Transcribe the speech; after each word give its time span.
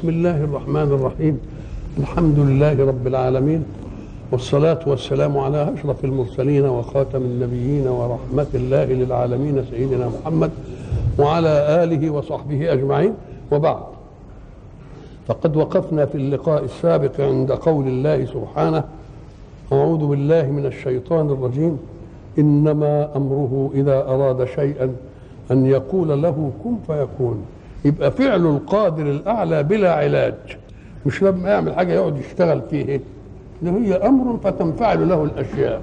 بسم 0.00 0.08
الله 0.08 0.44
الرحمن 0.44 0.82
الرحيم. 0.82 1.40
الحمد 1.98 2.38
لله 2.38 2.86
رب 2.86 3.06
العالمين 3.06 3.64
والصلاة 4.32 4.78
والسلام 4.86 5.38
على 5.38 5.74
أشرف 5.74 6.04
المرسلين 6.04 6.64
وخاتم 6.64 7.22
النبيين 7.22 7.88
ورحمة 7.88 8.46
الله 8.54 8.84
للعالمين 8.84 9.64
سيدنا 9.70 10.08
محمد 10.08 10.50
وعلى 11.18 11.84
آله 11.84 12.10
وصحبه 12.10 12.72
أجمعين. 12.72 13.14
وبعد 13.52 13.82
فقد 15.28 15.56
وقفنا 15.56 16.06
في 16.06 16.14
اللقاء 16.14 16.64
السابق 16.64 17.20
عند 17.20 17.52
قول 17.52 17.86
الله 17.88 18.24
سبحانه 18.24 18.84
أعوذ 19.72 20.06
بالله 20.06 20.50
من 20.50 20.66
الشيطان 20.66 21.30
الرجيم. 21.30 21.78
إنما 22.38 23.16
أمره 23.16 23.70
إذا 23.74 23.98
أراد 24.08 24.44
شيئا 24.44 24.92
أن 25.50 25.66
يقول 25.66 26.22
له 26.22 26.50
كن 26.64 26.76
فيكون. 26.86 27.44
يبقى 27.84 28.10
فعل 28.10 28.46
القادر 28.46 29.02
الأعلى 29.02 29.62
بلا 29.62 29.94
علاج. 29.94 30.34
مش 31.06 31.22
لما 31.22 31.48
يعمل 31.48 31.74
حاجة 31.74 31.92
يقعد 31.92 32.18
يشتغل 32.18 32.62
فيه 32.70 33.00
ده 33.62 33.70
هي 33.70 33.94
أمر 33.94 34.36
فتنفعل 34.36 35.08
له 35.08 35.24
الأشياء. 35.24 35.80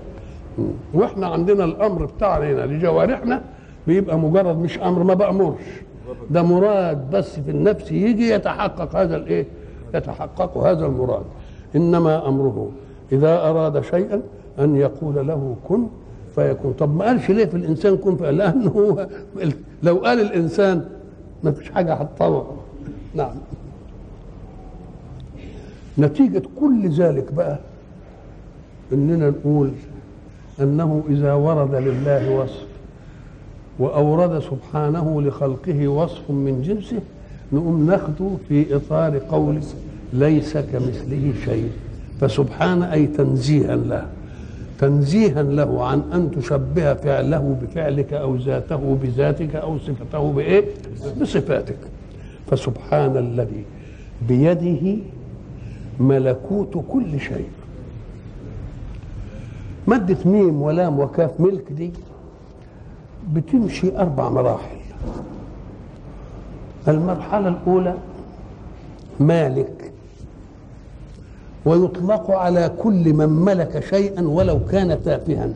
وإحنا 0.93 1.27
عندنا 1.27 1.63
الأمر 1.63 2.05
بتاعنا 2.05 2.65
لجوارحنا 2.65 3.41
بيبقى 3.87 4.19
مجرد 4.19 4.57
مش 4.57 4.79
أمر 4.79 5.03
ما 5.03 5.13
بأمرش. 5.13 5.61
ده 6.29 6.41
مراد 6.43 7.09
بس 7.15 7.39
في 7.39 7.51
النفس 7.51 7.91
يجي 7.91 8.29
يتحقق 8.29 8.95
هذا 8.95 9.15
الإيه؟ 9.15 9.45
يتحقق 9.95 10.57
هذا 10.57 10.85
المراد. 10.85 11.23
إنما 11.75 12.27
أمره 12.27 12.69
إذا 13.11 13.49
أراد 13.49 13.81
شيئا 13.83 14.21
أن 14.59 14.75
يقول 14.75 15.27
له 15.27 15.55
كن 15.67 15.87
فيكون. 16.35 16.73
طب 16.73 16.95
ما 16.97 17.05
قالش 17.05 17.29
ليه 17.31 17.45
في 17.45 17.57
الإنسان 17.57 17.97
كن؟ 17.97 18.17
لأنه 18.25 19.07
لو 19.83 19.95
قال 19.95 20.19
الإنسان 20.19 20.85
ما 21.43 21.51
فيش 21.51 21.69
حاجة 21.71 21.93
هتطوع. 21.93 22.45
نعم. 23.15 23.35
نتيجة 25.99 26.41
كل 26.59 26.89
ذلك 26.89 27.33
بقى 27.33 27.59
إننا 28.93 29.29
نقول 29.29 29.71
أنه 30.61 31.03
إذا 31.09 31.33
ورد 31.33 31.75
لله 31.75 32.35
وصف 32.35 32.65
وأورد 33.79 34.39
سبحانه 34.39 35.21
لخلقه 35.21 35.87
وصف 35.87 36.31
من 36.31 36.61
جنسه 36.61 36.99
نقوم 37.53 37.87
ناخده 37.87 38.29
في 38.49 38.75
إطار 38.75 39.17
قول 39.17 39.59
ليس 40.13 40.57
كمثله 40.57 41.33
شيء. 41.45 41.71
فسبحان 42.21 42.83
أي 42.83 43.07
تنزيها 43.07 43.75
له. 43.75 44.07
تنزيها 44.79 45.43
له 45.43 45.85
عن 45.85 46.01
أن 46.13 46.31
تشبه 46.31 46.93
فعله 46.93 47.57
بفعلك 47.61 48.13
أو 48.13 48.35
ذاته 48.35 48.97
بذاتك 49.03 49.55
أو 49.55 49.77
صفته 49.79 50.31
بإيه؟ 50.31 50.65
بصفاتك. 51.21 51.77
فسبحان 52.51 53.17
الذي 53.17 53.63
بيده 54.27 54.97
ملكوت 55.99 56.83
كل 56.91 57.19
شيء. 57.19 57.49
مادة 59.87 60.17
ميم 60.25 60.61
ولام 60.61 60.99
وكاف 60.99 61.39
ملك 61.39 61.71
دي 61.71 61.91
بتمشي 63.33 63.97
أربع 63.97 64.29
مراحل. 64.29 64.77
المرحلة 66.87 67.47
الأولى 67.47 67.93
مالك. 69.19 69.76
ويطلق 71.67 72.31
على 72.31 72.71
كل 72.79 73.13
من 73.13 73.29
ملك 73.29 73.83
شيئا 73.83 74.21
ولو 74.27 74.59
كان 74.71 75.03
تافها. 75.03 75.49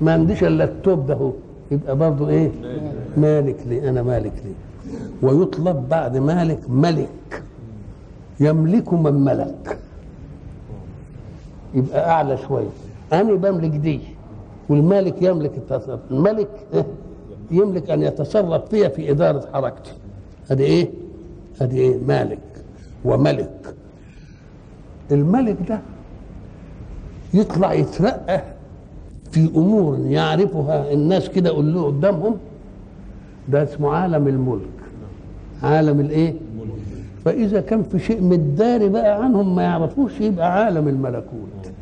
ما 0.00 0.12
عنديش 0.12 0.44
إلا 0.44 0.64
التوب 0.64 1.06
ده 1.06 1.32
يبقى 1.70 1.96
برضه 1.96 2.28
إيه؟ 2.28 2.50
مالك 3.16 3.56
لي 3.68 3.88
أنا 3.88 4.02
مالك 4.02 4.32
لي. 4.44 4.52
ويطلب 5.22 5.88
بعد 5.88 6.16
مالك 6.16 6.58
ملك. 6.68 7.42
يملك 8.40 8.92
من 8.92 9.12
ملك. 9.12 9.78
يبقى 11.74 12.10
أعلى 12.10 12.36
شوية. 12.36 12.68
أنا 13.12 13.34
بملك 13.34 13.70
دي. 13.70 14.00
والمالك 14.68 15.22
يملك 15.22 15.52
التصرف. 15.56 16.00
الملك 16.10 16.48
يملك 17.50 17.90
أن 17.90 18.02
يتصرف 18.02 18.68
فيها 18.70 18.88
في 18.88 19.10
إدارة 19.10 19.48
حركتي 19.52 19.92
ادي 20.50 20.64
إيه؟ 20.64 20.90
ادي 21.60 21.78
إيه؟ 21.80 21.96
مالك. 22.06 22.38
وملك. 23.04 23.73
الملك 25.12 25.56
ده 25.68 25.80
يطلع 27.34 27.72
يترقى 27.72 28.42
في 29.30 29.50
أمور 29.56 29.98
يعرفها 30.06 30.92
الناس 30.92 31.28
كده 31.28 31.50
قول 31.50 31.74
له 31.74 31.86
قدامهم 31.86 32.36
ده 33.48 33.62
اسمه 33.62 33.90
عالم 33.90 34.28
الملك. 34.28 34.68
عالم 35.62 36.00
الإيه؟ 36.00 36.34
فإذا 37.24 37.60
كان 37.60 37.82
في 37.82 37.98
شيء 37.98 38.22
متداري 38.22 38.88
بقى 38.88 39.24
عنهم 39.24 39.54
ما 39.54 39.62
يعرفوش 39.62 40.20
يبقى 40.20 40.52
عالم 40.64 40.88
الملكوت. 40.88 41.72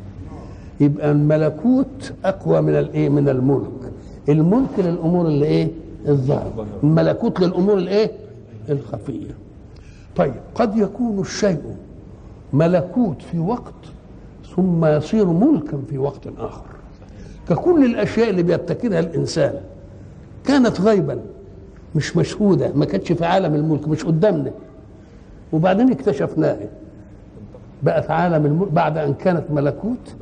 يبقى 0.79 1.11
الملكوت 1.11 2.13
أقوى 2.25 2.61
من 2.61 2.75
الايه 2.75 3.09
من 3.09 3.29
الملك. 3.29 3.91
الملك 4.29 4.69
للأمور 4.79 5.27
اللي 5.27 5.45
إيه؟ 5.45 5.67
الظاهرة. 6.07 6.65
الملكوت 6.83 7.39
للأمور 7.39 7.77
الإيه؟ 7.77 8.11
الخفية. 8.69 9.31
طيب 10.15 10.33
قد 10.55 10.77
يكون 10.77 11.19
الشيء 11.19 11.61
ملكوت 12.53 13.21
في 13.21 13.39
وقت 13.39 13.73
ثم 14.55 14.85
يصير 14.85 15.25
ملكا 15.25 15.79
في 15.89 15.97
وقت 15.97 16.27
آخر. 16.37 16.65
ككل 17.49 17.85
الأشياء 17.85 18.29
اللي 18.29 18.43
بيبتكرها 18.43 18.99
الإنسان 18.99 19.53
كانت 20.45 20.81
غيبا 20.81 21.19
مش 21.95 22.17
مشهودة 22.17 22.71
ما 22.75 22.85
كانتش 22.85 23.11
في 23.11 23.25
عالم 23.25 23.55
الملك 23.55 23.87
مش 23.87 24.03
قدامنا. 24.05 24.51
وبعدين 25.53 25.91
اكتشفناها 25.91 26.67
بقت 27.83 28.11
عالم 28.11 28.45
الملك 28.45 28.71
بعد 28.71 28.97
أن 28.97 29.13
كانت 29.13 29.43
ملكوت. 29.51 30.15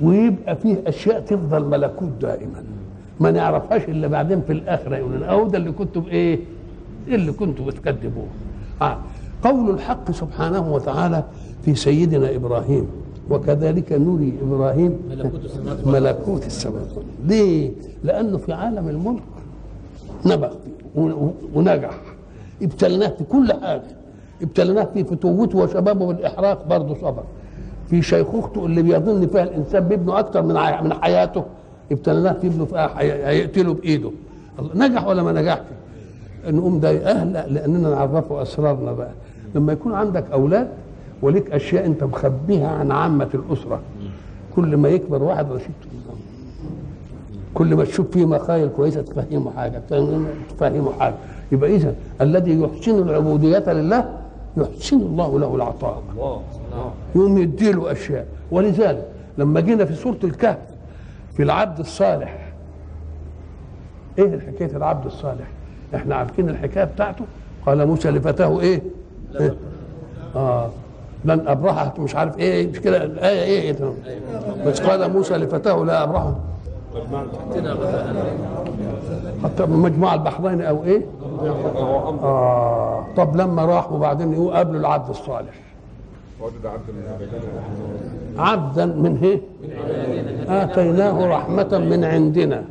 ويبقى 0.00 0.56
فيه 0.56 0.76
أشياء 0.86 1.20
تفضل 1.20 1.64
ملكوت 1.64 2.08
دائما. 2.20 2.64
ما 3.20 3.30
نعرفهاش 3.30 3.82
إلا 3.84 4.06
بعدين 4.08 4.40
في 4.40 4.52
الآخرة 4.52 4.96
يقول 4.96 5.12
لنا 5.12 5.30
اهو 5.30 5.48
ده 5.48 5.58
اللي 5.58 5.72
كنتوا 5.72 6.02
بإيه؟ 6.02 6.38
اللي 7.08 7.32
كنتوا 7.32 7.66
بتكذبوه. 7.66 8.26
آه. 8.82 8.98
قول 9.44 9.70
الحق 9.70 10.10
سبحانه 10.10 10.72
وتعالى 10.72 11.24
في 11.64 11.74
سيدنا 11.74 12.34
إبراهيم 12.36 12.86
وكذلك 13.30 13.92
نري 13.92 14.32
إبراهيم 14.42 14.98
ملكوت 15.86 16.46
السماوات 16.46 16.88
ليه؟ 17.26 17.70
لأنه 18.04 18.38
في 18.38 18.52
عالم 18.52 18.88
الملك 18.88 19.22
نبغ 20.26 20.52
ونجح. 21.54 22.00
ابتلناه 22.62 23.08
في 23.08 23.24
كل 23.24 23.52
حاجة. 23.52 23.82
ابتلناه 24.42 24.84
في 24.94 25.04
فتوته 25.04 25.58
وشبابه 25.58 26.06
بالإحراق 26.06 26.66
برضه 26.68 26.94
صبر. 26.94 27.22
في 27.90 28.02
شيخوخته 28.02 28.66
اللي 28.66 28.82
بيظن 28.82 29.26
فيها 29.26 29.42
الإنسان 29.42 29.80
بابنه 29.88 30.18
أكثر 30.18 30.42
من 30.42 30.54
من 30.84 30.92
حياته 30.94 31.44
ابتلناه 31.92 32.32
في 32.32 32.46
ابنه 32.46 32.64
فيها 32.64 32.90
هيقتله 33.30 33.74
بإيده. 33.74 34.10
نجح 34.74 35.06
ولا 35.06 35.22
ما 35.22 35.32
نجحش؟ 35.32 35.60
نقوم 36.48 36.80
ده 36.80 37.10
أهل 37.10 37.32
لأننا 37.54 37.90
نعرفه 37.90 38.42
أسرارنا 38.42 38.92
بقى. 38.92 39.10
لما 39.54 39.72
يكون 39.72 39.94
عندك 39.94 40.24
أولاد 40.32 40.68
وليك 41.22 41.50
أشياء 41.50 41.86
أنت 41.86 42.04
مخبيها 42.04 42.68
عن 42.68 42.90
عامة 42.92 43.28
الأسرة 43.34 43.80
كل 44.56 44.76
ما 44.76 44.88
يكبر 44.88 45.22
واحد 45.22 45.52
رشيد. 45.52 45.70
كل 47.54 47.74
ما 47.74 47.84
تشوف 47.84 48.10
فيه 48.10 48.24
مخايل 48.26 48.68
كويسة 48.76 49.02
تفهمه 49.02 49.50
حاجة 49.56 49.82
تفهمه 50.50 50.92
حاجة. 50.98 51.14
يبقى 51.52 51.74
إذا 51.76 51.94
الذي 52.20 52.60
يحسن 52.60 52.98
العبودية 52.98 53.72
لله 53.72 54.18
يحسن 54.56 54.96
الله 54.96 55.38
له 55.38 55.54
العطاء. 55.54 56.02
يقوم 57.14 57.38
يديله 57.38 57.92
أشياء. 57.92 58.26
ولذلك 58.50 59.06
لما 59.38 59.60
جينا 59.60 59.84
في 59.84 59.94
سورة 59.94 60.18
الكهف 60.24 60.58
في 61.36 61.42
العبد 61.42 61.78
الصالح. 61.78 62.52
إيه 64.18 64.38
حكايه 64.40 64.76
العبد 64.76 65.06
الصالح؟ 65.06 65.46
إحنا 65.94 66.14
عارفين 66.14 66.48
الحكاية 66.48 66.84
بتاعته؟ 66.84 67.24
قال 67.66 67.86
موسى 67.86 68.10
لفتاه 68.10 68.60
إيه, 68.60 68.82
إيه؟ 69.40 69.54
آه. 70.36 70.70
لن 71.24 71.48
ابرح 71.48 71.92
مش 71.98 72.16
عارف 72.16 72.38
إيه 72.38 72.66
مش 72.70 72.80
كده 72.80 73.04
الايه 73.04 73.42
إيه, 73.42 73.60
إيه 73.60 73.92
بس 74.66 74.80
قال 74.80 75.12
موسى 75.12 75.34
لفتاه 75.34 75.84
لا 75.84 76.02
ابرح 76.02 76.24
حتى 79.44 79.66
مجموع 79.66 80.14
البحرين 80.14 80.62
أو 80.62 80.84
إيه؟ 80.84 81.02
آه. 82.22 83.06
طب 83.16 83.36
لما 83.36 83.64
راح 83.64 83.92
وبعدين 83.92 84.32
يقول 84.32 84.52
قابلوا 84.52 84.80
العبد 84.80 85.08
الصالح. 85.10 85.54
عبدا 88.38 88.86
من 88.86 89.18
إيه؟ 89.22 89.40
آتيناه 90.48 91.26
رحمة 91.26 91.78
من 91.78 92.04
عندنا. 92.04 92.64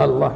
الله. 0.00 0.32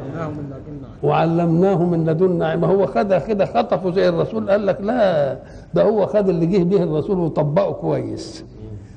وعلمناه 1.03 1.83
من 1.85 2.05
لدنا 2.09 2.55
ما 2.55 2.67
هو 2.67 2.85
خدها 2.85 3.19
كده 3.19 3.45
خطفه 3.45 3.91
زي 3.91 4.09
الرسول 4.09 4.49
قال 4.51 4.65
لك 4.65 4.81
لا 4.81 5.37
ده 5.73 5.83
هو 5.83 6.05
خد 6.07 6.29
اللي 6.29 6.45
جه 6.45 6.63
به 6.63 6.83
الرسول 6.83 7.19
وطبقه 7.19 7.71
كويس. 7.71 8.43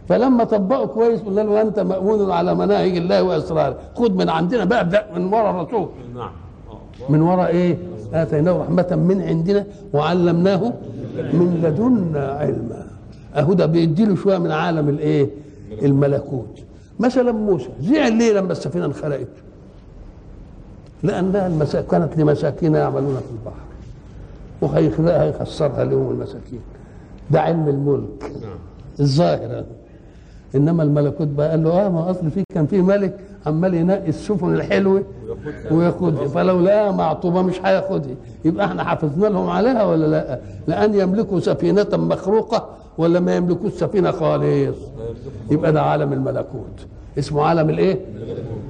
فلما 0.09 0.45
طبقه 0.45 0.87
كويس 0.87 1.21
قلنا 1.21 1.41
له 1.41 1.61
أنت 1.61 1.81
مأمون 1.81 2.31
على 2.31 2.55
مناهج 2.55 2.97
الله 2.97 3.23
وأسراره. 3.23 3.77
خد 3.95 4.17
من 4.17 4.29
عندنا 4.29 4.65
بقى 4.65 5.05
من 5.17 5.25
وراء 5.25 5.51
الرسول. 5.51 5.89
نعم. 6.15 6.31
من 7.09 7.23
وراء 7.23 7.49
إيه؟ 7.49 7.79
آتيناه 8.15 8.53
رحمة 8.59 8.97
من 9.09 9.23
عندنا 9.23 9.65
وعلمناه 9.93 10.73
من 11.33 11.61
لدنا 11.63 12.27
علما 12.33 12.87
أهو 13.37 13.53
ده 13.53 13.67
بيدي 13.67 14.05
له 14.05 14.17
شوية 14.17 14.39
من 14.39 14.51
عالم 14.51 14.89
الإيه؟ 14.89 15.31
الملكوت. 15.83 16.59
مثلا 17.01 17.33
موسى 17.33 17.69
زعل 17.81 18.13
ليه 18.13 18.33
لما 18.33 18.53
السفينة 18.53 18.85
انخلقت 18.85 19.29
لانها 21.05 21.47
المسا... 21.47 21.81
كانت 21.81 22.17
لمساكين 22.19 22.75
يعملون 22.75 23.15
في 23.17 23.31
البحر. 23.33 23.65
وهيخلقها 24.61 25.23
هيخسرها 25.23 25.85
لهم 25.85 26.11
المساكين. 26.11 26.61
ده 27.31 27.41
علم 27.41 27.69
الملك. 27.69 28.33
الظاهر 29.01 29.47
هذا. 29.47 29.67
إنما 30.55 30.83
الملكوت 30.83 31.27
بقى 31.29 31.51
قال 31.51 31.65
له 31.65 31.87
آه 31.87 31.89
ما 31.89 32.11
أصل 32.11 32.31
في 32.31 32.45
كان 32.55 32.67
في 32.67 32.83
ملك 32.83 33.17
عمال 33.47 33.75
ينقي 33.75 34.09
السفن 34.09 34.55
الحلوة 34.55 35.03
وياخدها. 35.71 36.29
فلو 36.29 36.61
لقاها 36.61 36.91
معطوبة 36.93 37.43
مش 37.43 37.61
هياخدها. 37.65 38.15
يبقى 38.45 38.67
إحنا 38.67 38.85
حافظنا 38.85 39.27
لهم 39.27 39.49
عليها 39.49 39.85
ولا 39.85 40.07
لأ؟ 40.07 40.39
لأن 40.69 40.95
يملكوا 40.95 41.41
سفينة 41.41 41.87
مخروقة 41.93 42.69
ولا 42.99 43.21
ما 43.21 43.37
يملكوش 43.37 43.73
سفينة 43.73 44.11
خالص. 44.11 44.77
يبقى 45.51 45.73
ده 45.73 45.83
عالم 45.83 46.13
الملكوت. 46.13 46.87
اسمه 47.19 47.43
عالم 47.43 47.71
الإيه؟ 47.71 47.99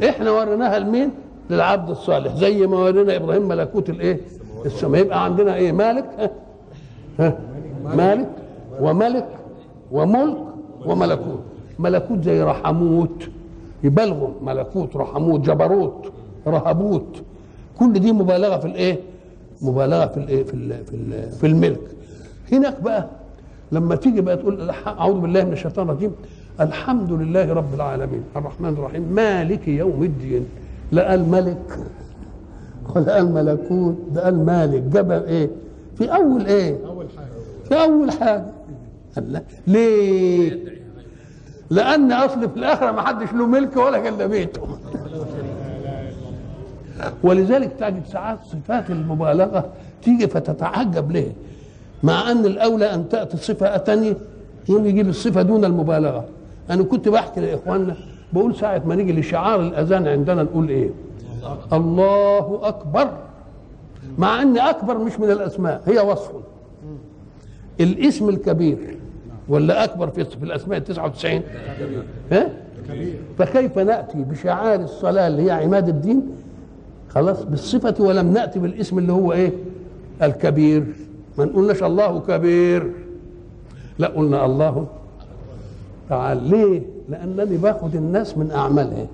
إحنا 0.09 0.31
وريناها 0.31 0.79
لمين؟ 0.79 1.11
للعبد 1.51 1.91
الصالح. 1.91 2.35
زي 2.35 2.67
ما 2.67 2.77
ورينا 2.77 3.17
إبراهيم 3.17 3.49
ملكوت 3.49 3.91
الإيه؟ 3.91 4.21
السماء. 4.67 5.01
يبقى 5.01 5.25
عندنا 5.25 5.55
إيه؟ 5.55 5.73
مالك؟ 5.73 6.05
ها؟ 6.19 6.31
ها؟ 7.19 7.39
مالك 7.97 8.31
وملك 8.81 9.29
وملك 9.93 10.37
وملكوت. 10.87 11.41
ملكوت 11.79 12.23
زي 12.25 12.43
رحموت. 12.43 13.29
يبالغوا 13.85 14.29
ملكوت 14.43 14.97
رحموت 14.97 15.41
جبروت 15.41 16.13
رهبوت. 16.47 17.23
كل 17.79 17.93
دي 17.93 18.13
مبالغة 18.13 18.59
في 18.59 18.65
الإيه؟ 18.65 18.99
مبالغة 19.63 20.07
في 20.07 20.17
الإيه؟ 20.17 20.45
في 20.45 20.85
في, 20.85 21.31
في 21.31 21.47
الملك. 21.47 21.81
هناك 22.53 22.81
بقى 22.81 23.07
لما 23.73 23.95
تيجي 23.97 24.21
بقى 24.21 24.37
تقول 24.37 24.71
أعوذ 24.87 25.21
بالله 25.21 25.45
من 25.45 25.53
الشيطان 25.53 25.89
الرجيم. 25.89 26.13
الحمد 26.61 27.13
لله 27.13 27.53
رب 27.53 27.75
العالمين. 27.75 28.23
الرحمن 28.37 28.69
الرحيم. 28.69 29.03
مالك 29.03 29.69
يوم 29.69 30.03
الدين. 30.03 30.47
لا 30.93 31.11
قال 31.11 31.29
ملك 31.31 31.79
ولا 32.95 33.15
قال 33.15 33.33
ملكوت 33.33 33.97
ده 34.13 34.25
قال 34.25 34.45
مالك 34.45 34.83
جاب 34.83 35.11
إيه؟ 35.13 35.51
في 35.99 36.15
أول 36.15 36.47
إيه؟ 36.47 36.79
أول 36.87 37.07
حاجة. 37.17 37.29
في 37.69 37.85
أول 37.85 38.11
حاجة. 38.11 38.47
قال 39.17 39.33
لا 39.33 39.43
ليه؟ 39.67 40.59
لأن 41.71 42.13
أصل 42.13 42.51
في 42.51 42.57
الآخرة 42.57 42.91
ما 42.93 43.03
حدش 43.03 43.33
له 43.33 43.47
ملك 43.47 43.77
ولا 43.77 43.99
كان 43.99 44.27
بيته. 44.29 44.63
ولذلك 47.23 47.73
تجد 47.81 48.03
ساعات 48.13 48.39
صفات 48.53 48.91
المبالغة 48.91 49.69
تيجي 50.03 50.27
فتتعجب 50.29 51.11
ليه؟ 51.11 51.33
مع 52.03 52.31
أن 52.31 52.47
الأولى 52.47 52.95
أن 52.95 53.09
تأتي 53.09 53.37
صفة 53.37 53.79
ثانية 53.79 54.17
يقوم 54.69 54.87
يجيب 54.87 55.09
الصفه 55.09 55.43
دون 55.43 55.65
المبالغة. 55.65 56.25
أنا 56.71 56.83
كنت 56.83 57.09
بحكي 57.09 57.41
لإخواننا 57.41 57.97
بقول 58.35 58.57
ساعة 58.57 58.83
ما 58.87 58.95
نيجي 58.95 59.13
لشعار 59.21 59.61
الأذان 59.61 60.09
عندنا 60.09 60.43
نقول 60.43 60.69
إيه؟ 60.69 60.91
الله 61.73 62.61
أكبر. 62.63 63.11
مع 64.19 64.43
ان 64.43 64.59
أكبر 64.59 64.99
مش 64.99 65.21
من 65.21 65.31
الأسماء 65.31 65.83
هي 65.87 65.99
وصف. 66.01 66.33
الاسم 67.81 68.29
الكبير 68.29 68.97
ولا 69.49 69.85
أكبر 69.85 70.11
في 70.11 70.25
في 70.25 70.43
الأسماء 70.45 70.79
99 70.79 71.43
ها؟ 72.33 72.49
فكيف 73.39 73.79
نأتي 73.79 74.19
بشعار 74.19 74.81
الصلاة 74.81 75.29
اللي 75.29 75.43
هي 75.43 75.51
عماد 75.51 75.89
الدين؟ 75.89 76.23
خلاص 77.09 77.43
بالصفة 77.45 77.95
ولم 77.99 78.33
نأتي 78.33 78.59
بالاسم 78.59 78.99
اللي 78.99 79.13
هو 79.13 79.33
إيه؟ 79.33 79.53
الكبير. 80.23 80.85
ما 81.39 81.45
نقولناش 81.45 81.83
الله 81.83 82.21
كبير. 82.21 82.93
لا 83.99 84.07
قلنا 84.09 84.47
الله. 84.47 84.87
تعال 86.09 86.43
ليه؟ 86.51 86.94
لانني 87.09 87.57
باخد 87.57 87.95
الناس 87.95 88.39
من 88.39 88.51
اعمالها 88.51 89.07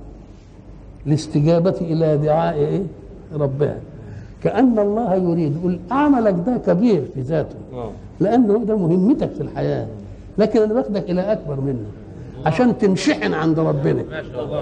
الاستجابه 1.07 1.75
إلى 1.81 2.17
دعاء 2.17 2.55
إيه؟ 2.55 2.83
ربها 3.35 3.77
كأن 4.43 4.79
الله 4.79 5.15
يريد 5.15 5.57
يقول 5.57 5.79
عملك 5.91 6.35
ده 6.47 6.57
كبير 6.57 7.05
في 7.15 7.21
ذاته 7.21 7.57
لأنه 8.21 8.65
ده 8.65 8.77
مهمتك 8.77 9.31
في 9.31 9.41
الحياة. 9.41 9.87
لكن 10.39 10.63
أنا 10.63 10.75
باخدك 10.75 11.11
إلى 11.11 11.21
أكبر 11.33 11.61
منه 11.61 11.85
عشان 12.47 12.79
تنشحن 12.79 13.35
عند 13.35 13.59
ربنا. 13.59 14.03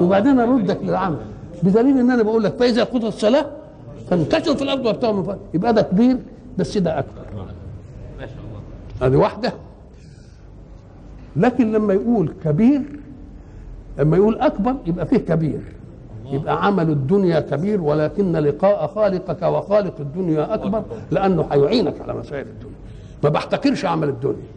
وبعدين 0.02 0.40
اردك 0.40 0.78
للعمل. 0.82 1.16
بدليل 1.62 1.98
إن 1.98 2.10
أنا 2.10 2.22
بقول 2.22 2.42
لك 2.44 2.54
فإذا 2.54 2.84
قضت 2.84 3.04
الصلاة 3.04 3.46
فانتشروا 4.10 4.56
في 4.56 4.62
الأرض 4.62 4.86
وابتغوا 4.86 5.12
من 5.12 5.22
فضل 5.22 5.38
يبقى 5.54 5.74
ده 5.74 5.82
كبير 5.82 6.16
بس 6.58 6.78
ده 6.78 6.98
أكبر. 6.98 7.22
ما 8.20 8.26
شاء 8.26 8.28
الله. 9.00 9.06
هذه 9.06 9.20
واحدة. 9.22 9.52
لكن 11.36 11.72
لما 11.72 11.94
يقول 11.94 12.32
كبير 12.44 12.82
لما 13.98 14.16
يقول 14.16 14.38
أكبر 14.38 14.74
يبقى 14.86 15.06
فيه 15.06 15.16
كبير. 15.16 15.60
يبقى 16.32 16.66
عمل 16.66 16.90
الدنيا 16.90 17.40
كبير 17.40 17.80
ولكن 17.80 18.32
لقاء 18.32 18.86
خالقك 18.86 19.42
وخالق 19.42 19.94
الدنيا 20.00 20.54
أكبر 20.54 20.82
لأنه 21.10 21.46
هيعينك 21.52 22.00
على 22.00 22.14
مسائل 22.14 22.46
الدنيا. 22.46 22.74
ما 23.24 23.28
بحتكرش 23.28 23.84
عمل 23.84 24.08
الدنيا. 24.08 24.48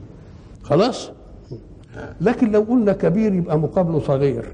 خلاص؟ 0.63 1.11
لكن 2.21 2.51
لو 2.51 2.61
قلنا 2.61 2.93
كبير 2.93 3.33
يبقى 3.33 3.59
مقابله 3.59 3.99
صغير. 3.99 4.45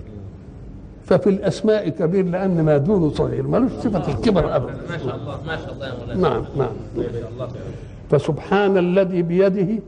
ففي 1.05 1.29
الأسماء 1.29 1.89
كبير 1.89 2.25
لأن 2.25 2.61
ما 2.61 2.77
دونه 2.77 3.09
صغير. 3.13 3.47
ملوش 3.47 3.71
صفة 3.71 4.11
الكبر 4.11 4.55
ابدا. 4.55 4.73
ما 4.89 4.97
شاء 4.97 5.15
الله 5.15 5.39
ما 5.47 5.57
شاء 5.57 5.73
الله 5.73 5.87
يا 5.87 5.93
مولانا. 5.99 6.29
نعم 6.29 6.45
نعم. 6.57 7.07
فسبحان 8.09 8.77
الذي 8.77 9.21
بيده 9.21 9.81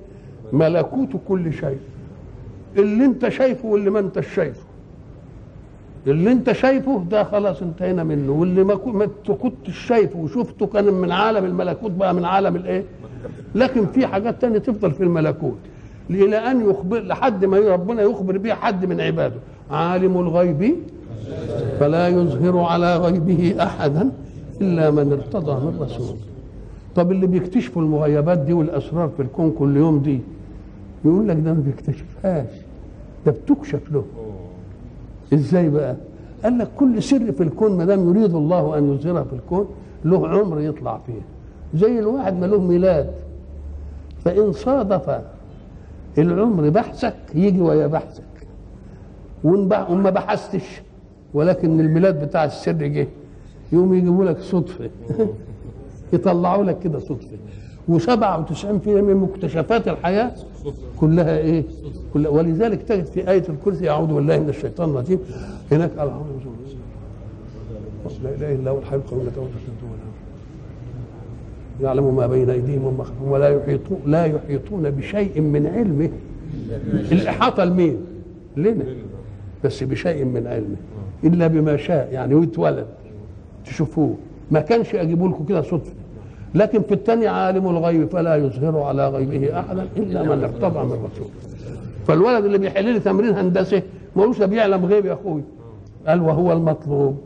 ملكوت 0.53 1.09
كل 1.27 1.53
شيء. 1.53 1.79
اللي 2.77 3.05
انت 3.05 3.29
شايفه 3.29 3.67
واللي 3.67 3.89
ما 3.89 3.99
انت 3.99 4.19
شايفه. 4.19 4.68
اللي 6.07 6.31
انت 6.31 6.51
شايفه 6.51 7.03
ده 7.11 7.23
خلاص 7.23 7.61
انتهينا 7.61 8.03
منه 8.03 8.31
واللي 8.31 8.63
ما 8.63 8.75
كنتش 9.41 9.77
شايفه 9.87 10.19
وشفته 10.19 10.65
كان 10.67 10.93
من 10.93 11.11
عالم 11.11 11.45
الملكوت 11.45 11.91
بقى 11.91 12.13
من 12.13 12.25
عالم 12.25 12.55
الايه؟ 12.55 12.83
لكن 13.55 13.85
في 13.85 14.07
حاجات 14.07 14.41
تانية 14.41 14.57
تفضل 14.57 14.91
في 14.91 15.03
الملكوت 15.03 15.57
إلى 16.09 16.37
أن 16.37 16.69
يخبر 16.69 16.99
لحد 16.99 17.45
ما 17.45 17.59
ربنا 17.59 18.01
يخبر 18.01 18.37
بها 18.37 18.53
حد 18.55 18.85
من 18.85 19.01
عباده. 19.01 19.35
عالم 19.71 20.17
الغيب 20.17 20.75
فلا 21.79 22.07
يظهر 22.07 22.59
على 22.59 22.97
غيبه 22.97 23.55
أحدا 23.63 24.11
إلا 24.61 24.91
من 24.91 25.11
ارتضى 25.11 25.65
من 25.65 25.79
رسول. 25.81 26.15
طب 26.95 27.11
اللي 27.11 27.27
بيكتشفوا 27.27 27.81
المغيبات 27.81 28.37
دي 28.39 28.53
والأسرار 28.53 29.09
في 29.17 29.21
الكون 29.23 29.51
كل 29.59 29.77
يوم 29.77 29.99
دي 29.99 30.19
يقول 31.05 31.27
لك 31.27 31.35
ده 31.37 31.53
ما 31.53 31.63
بيكتشفهاش 31.65 32.47
ده 33.25 33.31
بتكشف 33.31 33.91
له. 33.91 34.03
إزاي 35.33 35.69
بقى؟ 35.69 35.95
قال 36.43 36.57
لك 36.57 36.67
كل 36.77 37.03
سر 37.03 37.31
في 37.31 37.43
الكون 37.43 37.77
ما 37.77 37.85
دام 37.85 38.09
يريد 38.09 38.35
الله 38.35 38.77
أن 38.77 38.93
يظهره 38.93 39.23
في 39.23 39.33
الكون 39.33 39.67
له 40.05 40.27
عمر 40.27 40.61
يطلع 40.61 40.99
فيه. 41.05 41.21
زي 41.79 41.99
الواحد 41.99 42.39
ما 42.39 42.45
له 42.45 42.59
ميلاد. 42.61 43.13
فإن 44.25 44.51
صادف 44.53 45.21
العمر 46.17 46.69
بحثك 46.69 47.15
يجي 47.35 47.61
ويا 47.61 47.87
بحثك. 47.87 48.23
وما 49.43 50.09
بحثتش 50.09 50.81
ولكن 51.33 51.79
الميلاد 51.79 52.25
بتاع 52.25 52.45
السر 52.45 52.71
جه 52.71 53.07
يقوم 53.71 53.93
يجيبوا 53.93 54.25
لك 54.25 54.39
صدفة. 54.39 54.89
يطلعوا 56.13 56.63
لك 56.63 56.79
كده 56.79 56.99
صدفة. 56.99 57.37
و97% 57.89 58.87
من 58.87 59.15
مكتشفات 59.15 59.87
الحياة 59.87 60.31
كلها 60.97 61.37
إيه؟ 61.37 61.63
كلها. 62.13 62.31
ولذلك 62.31 62.81
تجد 62.81 63.05
في 63.05 63.31
آية 63.31 63.43
الكرسي 63.49 63.89
أعوذ 63.89 64.07
بالله 64.13 64.39
من 64.39 64.49
الشيطان 64.49 64.89
الرجيم. 64.89 65.19
هناك. 65.71 65.91
لا 68.23 68.35
إله 68.35 68.51
إلا 68.55 68.71
هو 68.71 68.79
الحي 68.79 68.95
القيوم 68.95 69.25
لا. 69.25 69.31
يعلم 71.87 72.15
ما 72.15 72.27
بين 72.27 72.49
أيديهم 72.49 72.83
وما 72.83 73.03
خلفهم 73.03 73.31
ولا 73.31 73.49
يحيطون 73.49 73.99
لا 74.05 74.25
يحيطون 74.25 74.89
بشيء 74.89 75.41
من 75.41 75.67
علمه. 75.67 76.09
الإحاطة 77.11 77.63
لمين؟ 77.63 77.97
لنا. 78.57 78.83
بس 79.63 79.83
بشيء 79.83 80.25
من 80.25 80.47
علمه. 80.47 80.75
إلا 81.23 81.47
بما 81.47 81.77
شاء. 81.77 82.09
يعني 82.11 82.35
ويتولد 82.35 82.87
تشوفوه. 83.65 84.15
ما 84.51 84.59
كانش 84.59 84.95
اجيبوا 84.95 85.29
لكم 85.29 85.45
كده 85.45 85.61
صدفة. 85.61 85.91
لكن 86.55 86.81
في 86.81 86.93
الثانية 86.93 87.29
عالم 87.29 87.67
الغيب 87.69 88.09
فلا 88.09 88.35
يظهر 88.35 88.79
على 88.81 89.09
غيبه 89.09 89.59
أحدا 89.59 89.87
إلا 89.97 90.23
من 90.23 90.43
ارتضى 90.43 90.79
من 90.85 90.91
رسول. 90.91 91.27
فالولد 92.07 92.45
اللي 92.45 92.57
بيحل 92.57 92.85
لي 92.93 92.99
تمرين 92.99 93.33
هندسة 93.33 93.81
ملوش 94.15 94.39
ده 94.39 94.45
بيعلم 94.45 94.85
غيب 94.85 95.05
يا 95.05 95.13
أخوي. 95.13 95.41
قال 96.07 96.21
وهو 96.21 96.53
المطلوب. 96.53 97.17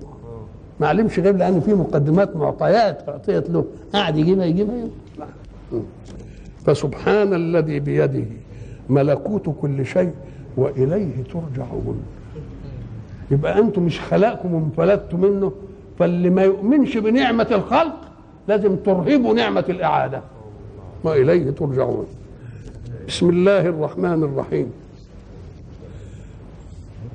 ما 0.80 0.88
علمش 0.88 1.20
غيب 1.20 1.38
لأن 1.38 1.60
في 1.62 1.74
مقدمات 1.74 2.36
معطيات 2.36 3.10
أعطيت 3.10 3.50
له. 3.50 3.66
قاعد 3.94 4.18
يجيبها 4.18 4.46
يجيبها. 4.46 4.88
فسبحان 6.66 7.34
الذي 7.34 7.80
بيده 7.80 8.26
ملكوت 8.90 9.56
كل 9.62 9.86
شيء 9.86 10.12
وإليه 10.58 11.24
ترجعون. 11.24 12.02
يبقى 13.32 13.60
أنتم 13.60 13.84
مش 13.84 14.00
خلقكم 14.00 14.54
وانفلتوا 14.54 15.20
منه 15.20 15.52
فاللي 16.00 16.30
ما 16.30 16.44
يؤمنش 16.44 16.98
بنعمة 16.98 17.48
الخلق 17.52 17.96
لازم 18.48 18.76
ترهبوا 18.76 19.34
نعمة 19.34 19.66
الإعادة. 19.70 20.22
وإليه 21.04 21.52
ترجعون. 21.52 22.06
بسم 23.08 23.30
الله 23.30 23.60
الرحمن 23.60 24.24
الرحيم. 24.24 24.74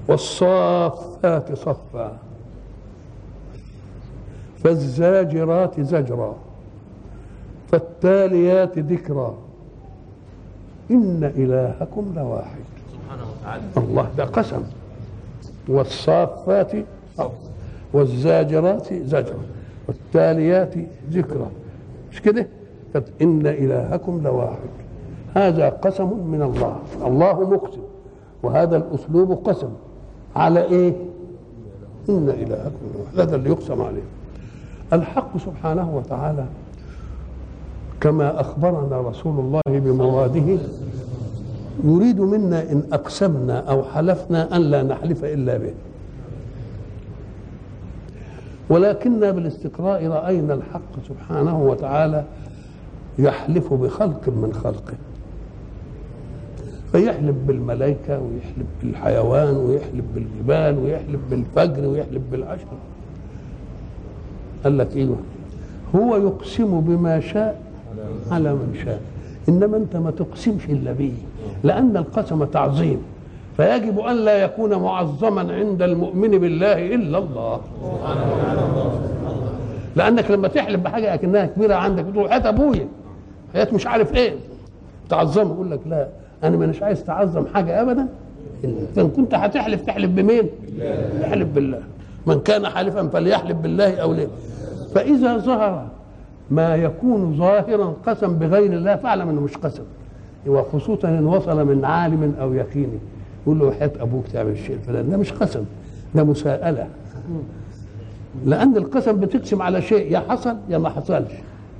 والصافات 0.09 1.53
صفا. 1.53 2.19
فالزاجرات 4.65 5.81
زجرا. 5.81 6.37
فالتاليات 7.73 8.79
ذكرا. 8.79 9.39
إن 10.91 11.33
إلهكم 11.37 12.13
لواحد. 12.17 12.65
سبحانه 12.93 13.23
وتعالى 13.31 13.63
الله 13.77 14.11
ده 14.17 14.25
قسم. 14.25 14.63
والصافات 15.69 16.73
والزاجرات 17.93 18.95
زجرا. 18.95 19.58
والتاليات 19.89 20.75
ذكرا 21.11 21.51
مش 22.13 22.23
كده؟ 22.23 22.47
إن 23.23 23.47
إلهكم 23.47 24.21
لواحد. 24.25 24.69
هذا 25.35 25.69
قسم 25.69 26.09
من 26.27 26.43
الله. 26.43 26.77
الله 27.07 27.51
مقسم. 27.51 27.81
وهذا 28.43 28.77
الأسلوب 28.77 29.33
قسم. 29.33 29.69
على 30.37 30.65
إيه؟ 30.65 30.93
إن 32.09 32.29
إلهكم 32.29 32.87
لواحد. 32.95 33.21
هذا 33.21 33.37
اللي 33.37 33.51
يقسم 33.51 33.83
عليه. 33.83 34.03
الحق 34.93 35.39
سبحانه 35.39 35.97
وتعالى 35.97 36.45
كما 38.01 38.41
أخبرنا 38.41 39.01
رسول 39.01 39.39
الله 39.39 39.61
بمراده 39.69 40.59
يريد 41.85 42.21
منا 42.21 42.73
إن 42.73 42.83
أقسمنا 42.93 43.59
أو 43.59 43.83
حلفنا 43.83 44.57
أن 44.57 44.61
لا 44.63 44.83
نحلف 44.83 45.25
إلا 45.25 45.57
به. 45.57 45.75
ولكننا 48.71 49.31
بالاستقراء 49.31 50.07
رأينا 50.07 50.55
الحق 50.55 50.93
سبحانه 51.09 51.63
وتعالى 51.63 52.25
يحلف 53.19 53.75
بخلق 53.75 54.29
من 54.29 54.53
خلقه. 54.65 54.95
فيحلف 56.93 57.37
بالملائكة 57.47 58.21
ويحلف 58.21 58.67
بالحيوان 58.83 59.57
ويحلف 59.57 60.05
بالجبال 60.15 60.79
ويحلف 60.85 61.21
بالفجر 61.31 61.87
ويحلف 61.87 62.23
بالعشر 62.33 62.67
قال 64.65 64.79
لك 64.79 64.97
أيوه 64.97 65.17
هو 65.95 66.17
يقسم 66.17 66.81
بما 66.81 67.21
شاء 67.21 67.63
على 68.31 68.53
من 68.53 68.81
شاء. 68.85 69.01
إنما 69.49 69.77
أنت 69.77 69.97
ما 69.97 70.11
تقسمش 70.11 70.65
إلا 70.65 70.93
به 70.93 71.13
لأن 71.65 71.97
القسم 71.97 72.45
تعظيم. 72.45 72.99
فيجب 73.59 73.99
أن 73.99 74.17
لا 74.17 74.43
يكون 74.43 74.75
معظما 74.75 75.53
عند 75.55 75.83
المؤمن 75.83 76.31
بالله 76.31 76.95
إلا 76.95 77.19
الله. 77.19 77.61
لأنك 79.97 80.31
لما 80.31 80.49
تحلف 80.49 80.81
بحاجة 80.81 81.15
أكنها 81.15 81.47
كبيرة 81.47 81.75
عندك 81.75 82.05
تقول 82.13 82.31
حياه 82.31 82.49
أبويا. 82.49 82.89
حياه 83.53 83.69
مش 83.73 83.87
عارف 83.87 84.15
إيه. 84.15 84.35
تعظمه 85.09 85.55
يقول 85.55 85.71
لك 85.71 85.81
لا 85.87 86.09
أنا 86.45 86.57
مش 86.57 86.83
عايز 86.83 87.05
تعظم 87.05 87.47
حاجة 87.55 87.83
ابدا 87.83 88.07
فان 88.97 89.11
كنت 89.11 89.35
هتحلف 89.35 89.83
تحلف 89.83 90.11
بمين؟ 90.11 90.49
تحلف 91.23 91.49
بالله. 91.49 91.81
من 92.27 92.41
كان 92.41 92.67
حالفا 92.67 93.09
فليحلف 93.09 93.57
بالله 93.57 93.97
أو 93.97 94.13
ليه. 94.13 94.29
فإذا 94.95 95.37
ظهر 95.39 95.87
ما 96.51 96.77
يكون 96.77 97.37
ظاهرا 97.39 97.95
قسم 98.07 98.39
بغير 98.39 98.73
الله 98.73 98.97
فاعلم 98.97 99.29
إنه 99.29 99.41
مش 99.41 99.57
قسم. 99.57 99.83
وخصوصا 100.47 101.09
إن 101.09 101.27
وصل 101.27 101.67
من 101.67 101.85
عالم 101.85 102.35
أو 102.41 102.55
يقيني 102.55 102.99
يقول 103.49 103.59
له 103.59 103.73
حياه 103.73 103.91
أبوك 104.01 104.27
تعمل 104.33 104.51
الشيء 104.51 104.75
الفلاني 104.77 105.11
ده 105.11 105.17
مش 105.17 105.33
قسم 105.33 105.65
ده 106.15 106.25
مساءلة. 106.25 106.87
لأن 108.47 108.77
القسم 108.77 109.21
بتقسم 109.21 109.63
على 109.63 109.83
شيء 109.83 110.13
يا 110.13 110.19
حصل 110.19 110.57
يا 110.69 110.79
ما 110.79 110.89
حصلش. 110.89 111.33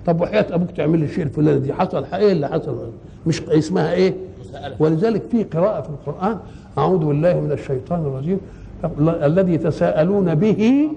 طب 0.07 0.21
وحياة 0.21 0.47
أبوك 0.51 0.71
تعمل 0.71 1.03
الشيء 1.03 1.25
الفلاني 1.25 1.61
دي؟ 1.61 1.73
حصل 1.73 2.05
إيه 2.15 2.33
اللي 2.33 2.49
حصل؟ 2.49 2.91
مش 3.27 3.43
اسمها 3.43 3.93
إيه؟ 3.93 4.15
ولذلك 4.79 5.23
في 5.31 5.45
قراءة 5.45 5.81
في 5.83 5.89
القرآن 5.89 6.39
أعوذ 6.79 6.99
بالله 6.99 7.41
من 7.41 7.53
الشيطان 7.53 8.01
الرجيم. 8.01 8.41
الذي 9.09 9.59
تساءلون 9.59 10.35
به 10.35 10.89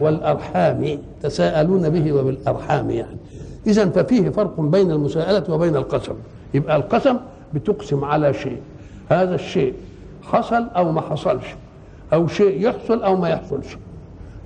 والأرحام 0.00 0.98
تساءلون 1.22 1.88
به 1.90 2.12
وبالأرحام 2.12 2.90
يعني. 2.90 3.16
إذا 3.66 3.88
ففيه 3.88 4.28
فرق 4.30 4.60
بين 4.60 4.90
المساءلة 4.90 5.54
وبين 5.54 5.76
القسم. 5.76 6.14
يبقى 6.54 6.76
القسم 6.76 7.16
بتقسم 7.54 8.04
على 8.04 8.34
شيء. 8.34 8.58
هذا 9.08 9.34
الشيء 9.34 9.74
حصل 10.32 10.66
أو 10.76 10.92
ما 10.92 11.00
حصلش 11.00 11.54
أو 12.12 12.26
شيء 12.26 12.68
يحصل 12.68 13.02
أو 13.02 13.16
ما 13.16 13.28
يحصلش. 13.28 13.76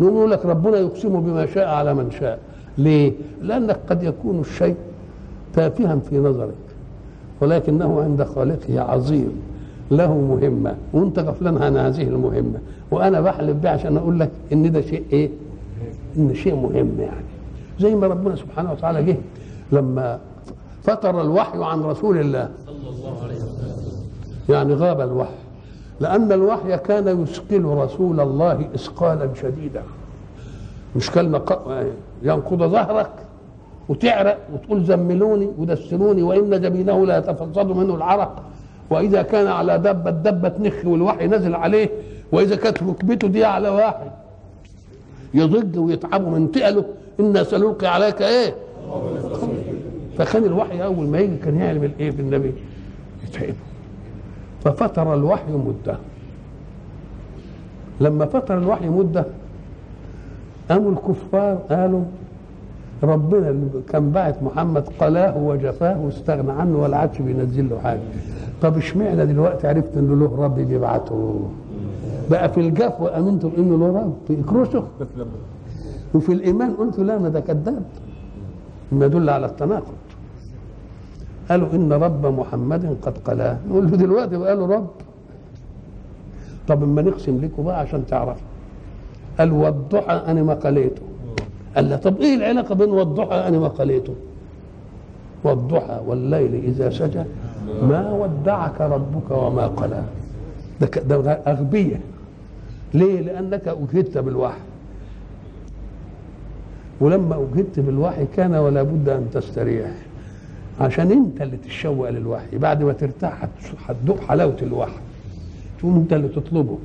نقول 0.00 0.30
لك 0.30 0.46
ربنا 0.46 0.76
يقسم 0.78 1.20
بما 1.20 1.46
شاء 1.46 1.68
على 1.68 1.94
من 1.94 2.10
شاء. 2.10 2.38
ليه؟ 2.78 3.12
لأنك 3.42 3.78
قد 3.90 4.02
يكون 4.02 4.40
الشيء 4.40 4.76
تافها 5.54 5.96
في 5.96 6.18
نظرك 6.18 6.54
ولكنه 7.40 8.02
عند 8.02 8.24
خالقه 8.24 8.80
عظيم. 8.80 9.42
له 9.90 10.14
مهمة 10.14 10.74
وأنت 10.92 11.18
غفلان 11.18 11.62
عن 11.62 11.76
هذه 11.76 12.02
المهمة. 12.02 12.58
وأنا 12.90 13.20
بحلف 13.20 13.56
بيه 13.56 13.68
عشان 13.68 13.96
أقول 13.96 14.20
لك 14.20 14.30
إن 14.52 14.72
ده 14.72 14.80
شيء 14.80 15.04
إيه؟ 15.12 15.30
إن 16.16 16.34
شيء 16.34 16.54
مهم 16.54 17.00
يعني. 17.00 17.24
زي 17.80 17.94
ما 17.94 18.06
ربنا 18.06 18.36
سبحانه 18.36 18.72
وتعالى 18.72 19.02
جه 19.02 19.16
لما 19.72 20.18
فتر 20.82 21.20
الوحي 21.20 21.64
عن 21.64 21.82
رسول 21.82 22.18
الله. 22.18 22.48
صلى 22.66 22.76
الله 22.76 23.22
عليه 23.22 23.34
وسلم. 23.34 23.70
يعني 24.48 24.74
غاب 24.74 25.00
الوحي. 25.00 25.30
لأن 26.00 26.32
الوحي 26.32 26.78
كان 26.78 27.22
يثقل 27.22 27.64
رسول 27.64 28.20
الله 28.20 28.68
إثقالا 28.74 29.28
شديدا. 29.42 29.82
مش 30.96 31.10
كلمة 31.10 31.56
ينقض 32.22 32.62
ظهرك 32.62 33.10
وتعرق 33.88 34.38
وتقول 34.54 34.84
زملوني 34.84 35.48
ودسروني 35.58 36.22
وإن 36.22 36.60
جبينه 36.60 37.06
لا 37.06 37.18
يتفضل 37.18 37.74
منه 37.74 37.94
العرق. 37.94 38.42
وإذا 38.90 39.22
كان 39.22 39.46
على 39.46 39.78
دبة 39.78 40.10
دبة 40.10 40.48
تنخ 40.48 40.84
والوحي 40.84 41.26
نزل 41.26 41.54
عليه. 41.54 41.88
وإذا 42.32 42.56
كانت 42.56 42.82
ركبته 42.82 43.28
دي 43.28 43.44
على 43.44 43.68
واحد 43.68 44.10
يضج 45.34 45.78
ويتعب 45.78 46.28
من 46.28 46.52
تقله 46.52 46.84
إنا 47.20 47.42
سنلقي 47.42 47.86
عليك 47.86 48.22
إيه؟ 48.22 48.54
فكان 50.18 50.44
الوحي 50.44 50.84
أول 50.84 51.06
ما 51.06 51.18
يجي 51.18 51.36
كان 51.36 51.60
يعمل 51.60 51.90
إيه 52.00 52.10
في 52.10 52.20
النبي 52.20 52.52
يتعبه 53.28 53.54
ففتر 54.64 55.14
الوحي 55.14 55.52
مدة. 55.52 55.96
لما 58.00 58.26
فتر 58.26 58.58
الوحي 58.58 58.88
مدة 58.88 59.24
قاموا 60.70 60.90
الكفار 60.92 61.54
قالوا 61.54 62.02
ربنا 63.02 63.50
اللي 63.50 63.66
كان 63.88 64.10
باعت 64.10 64.42
محمد 64.42 64.84
قلاه 65.00 65.36
وجفاه 65.38 66.00
واستغنى 66.04 66.52
عنه 66.52 66.78
ولا 66.78 66.96
عادش 66.96 67.20
بينزل 67.20 67.70
له 67.70 67.78
حاجة. 67.78 68.00
طب 68.62 68.76
اشمعنى 68.76 69.26
دلوقتي 69.26 69.68
عرفت 69.68 69.96
إنه 69.96 70.16
له 70.16 70.44
رب 70.44 70.54
بيبعته؟ 70.54 71.40
بقى 72.30 72.48
في 72.52 72.60
الجفوة 72.60 73.18
امنتم 73.18 73.50
انه 73.58 73.78
له 73.78 73.86
رب. 73.86 74.14
في 74.28 74.42
كروشه 74.42 74.84
وفي 76.14 76.32
الإيمان 76.32 76.70
قلت 76.74 76.98
لا 76.98 77.18
ما 77.18 77.28
ده 77.28 77.40
كذاب. 77.40 77.82
ما 78.92 79.06
يدل 79.06 79.30
على 79.30 79.46
التناقض. 79.46 79.94
قالوا 81.50 81.68
إن 81.74 81.92
رب 81.92 82.26
محمد 82.26 82.96
قد 83.02 83.18
قلاه. 83.18 83.58
نقول 83.68 83.90
له 83.90 83.96
دلوقتي 83.96 84.36
له 84.36 84.66
رب. 84.66 84.90
طب 86.68 86.82
اما 86.82 87.02
نقسم 87.02 87.40
لكم 87.44 87.62
بقى 87.62 87.80
عشان 87.80 88.06
تعرفوا. 88.06 88.46
قال 89.38 89.52
والضحى 89.52 90.22
أنا 90.26 90.42
ما 90.42 90.54
قليته 90.54 91.02
قال 91.76 91.90
له 91.90 91.96
طب 91.96 92.20
إيه 92.20 92.34
العلاقة 92.34 92.74
بين 92.74 92.90
والضحى 92.90 93.34
أنا 93.34 93.58
ما 93.58 93.68
قليته 93.68 94.14
والضحى 95.44 96.00
والليل 96.06 96.54
إذا 96.54 96.90
سجى 96.90 97.22
ما 97.82 98.12
ودعك 98.12 98.80
ربك 98.80 99.30
وما 99.30 99.66
قلى 99.66 100.02
ده 100.80 100.86
ده 101.02 101.32
أغبية. 101.32 102.00
ليه؟ 102.94 103.20
لأنك 103.20 103.68
اجهدت 103.68 104.18
بالوحي. 104.18 104.60
ولما 107.00 107.36
اجهدت 107.36 107.80
بالوحي 107.80 108.26
كان 108.36 108.54
ولا 108.54 108.82
بد 108.82 109.08
أن 109.08 109.26
تستريح. 109.32 109.90
عشان 110.80 111.10
انت 111.12 111.42
اللي 111.42 111.56
تتشوق 111.56 112.10
للوحي. 112.10 112.58
بعد 112.58 112.82
ما 112.82 112.92
ترتاح 112.92 113.42
هت- 113.44 113.74
هتذوق 113.86 114.20
حلاوة 114.20 114.56
الوحي. 114.62 115.00
تقوم 115.78 115.96
انت 115.96 116.12
اللي 116.12 116.28
تطلبه. 116.28 116.78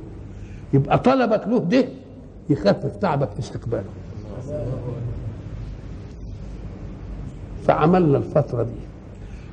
يبقى 0.72 0.98
طلبك 0.98 1.46
له 1.48 1.58
ده 1.58 1.84
يخفف 2.50 2.96
تعبك 2.96 3.28
في 3.30 3.38
استقباله. 3.38 3.84
فعملنا 7.64 8.18
الفترة 8.18 8.62
دي. 8.62 8.70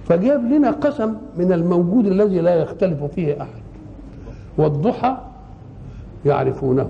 فجاب 0.08 0.44
لنا 0.52 0.72
قسم 0.72 1.14
من 1.38 1.54
الموجود 1.54 2.06
الذي 2.06 2.40
لا 2.40 2.56
يختلف 2.56 3.04
فيه 3.04 3.42
أحد. 3.42 3.62
والضحى 4.58 5.18
يعرفونه. 6.26 6.90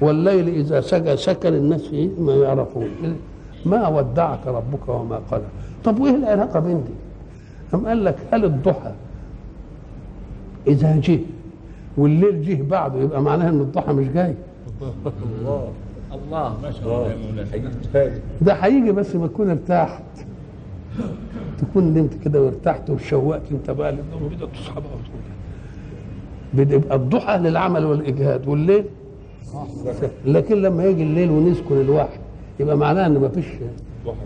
والليل 0.00 0.48
إذا 0.48 0.80
سجى 0.80 1.16
سكن 1.16 1.54
الناس 1.54 1.94
ما 2.18 2.34
يعرفون. 2.34 2.88
ما 3.66 3.88
ودعك 3.88 4.46
ربك 4.46 4.88
وما 4.88 5.20
قلى 5.30 5.42
طب 5.84 6.00
وإيه 6.00 6.16
العلاقة 6.16 6.60
بين 6.60 6.76
دي 6.84 6.92
أم 7.74 7.86
قال 7.86 8.04
لك 8.04 8.16
هل 8.32 8.44
الضحى. 8.44 8.92
إذا 10.66 10.96
جه 11.00 11.18
والليل 11.96 12.42
جه 12.42 12.62
بعده 12.62 13.00
يبقى 13.00 13.22
معناها 13.22 13.48
إن 13.48 13.60
الضحى 13.60 13.92
مش 13.92 14.06
جاي. 14.08 14.34
الله. 16.12 16.56
ما 16.62 16.70
شاء 16.70 16.82
الله. 16.82 17.10
يا 17.10 17.16
مولانا. 17.16 18.10
ده 18.40 18.52
هيجي 18.52 18.92
بس 18.92 19.16
ما 19.16 19.26
تكون 19.26 19.50
ارتحت 19.50 20.02
تكون 21.58 21.84
نمت 21.94 22.14
كده 22.24 22.42
وارتحت 22.42 22.90
وشوقت. 22.90 23.42
انت 23.52 23.70
بقى 23.70 23.92
للنوم 23.92 24.28
بدأت 24.36 24.48
تصحى 24.54 24.80
بقى 24.80 24.90
وتقول 26.54 26.66
بيبقى 26.68 26.96
الضحى 26.96 27.38
للعمل 27.38 27.84
والإجهاد. 27.84 28.48
والليل؟ 28.48 28.84
لكن 30.26 30.62
لما 30.62 30.84
يجي 30.84 31.02
الليل 31.02 31.30
ونسكن 31.30 31.80
الوحي 31.80 32.18
يبقى 32.60 32.76
معناه 32.76 33.06
إن 33.06 33.14
مفيش 33.18 33.46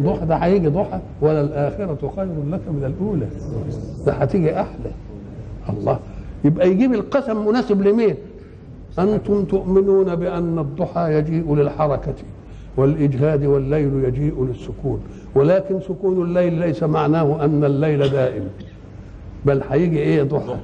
ضحى. 0.03 0.27
ده 0.27 0.35
هيجي 0.35 0.69
ضحى. 0.69 0.99
ولا 1.21 1.41
الاخره 1.41 2.13
خير 2.17 2.25
لك 2.51 2.61
من 2.69 2.85
الأولى. 2.85 3.27
ده 4.07 4.13
هتيجي 4.13 4.61
أحلى. 4.61 4.91
الله. 5.69 5.99
يبقى 6.45 6.71
يجيب 6.71 6.95
القسم 6.95 7.49
مناسب 7.49 7.83
لمين؟ 7.83 8.15
أنتم 8.99 9.45
تؤمنون 9.45 10.15
بأن 10.15 10.59
الضحى 10.59 11.15
يجيء 11.15 11.55
للحركة 11.55 12.15
والإجهاد 12.77 13.45
والليل 13.45 14.05
يجيء 14.05 14.45
للسكون. 14.45 15.01
ولكن 15.35 15.81
سكون 15.81 16.23
الليل 16.23 16.53
ليس 16.53 16.83
معناه 16.83 17.45
أن 17.45 17.65
الليل 17.65 18.09
دائم. 18.09 18.45
بل 19.47 19.63
هيجي 19.71 19.99
إيه 19.99 20.23
ضحى؟ 20.23 20.55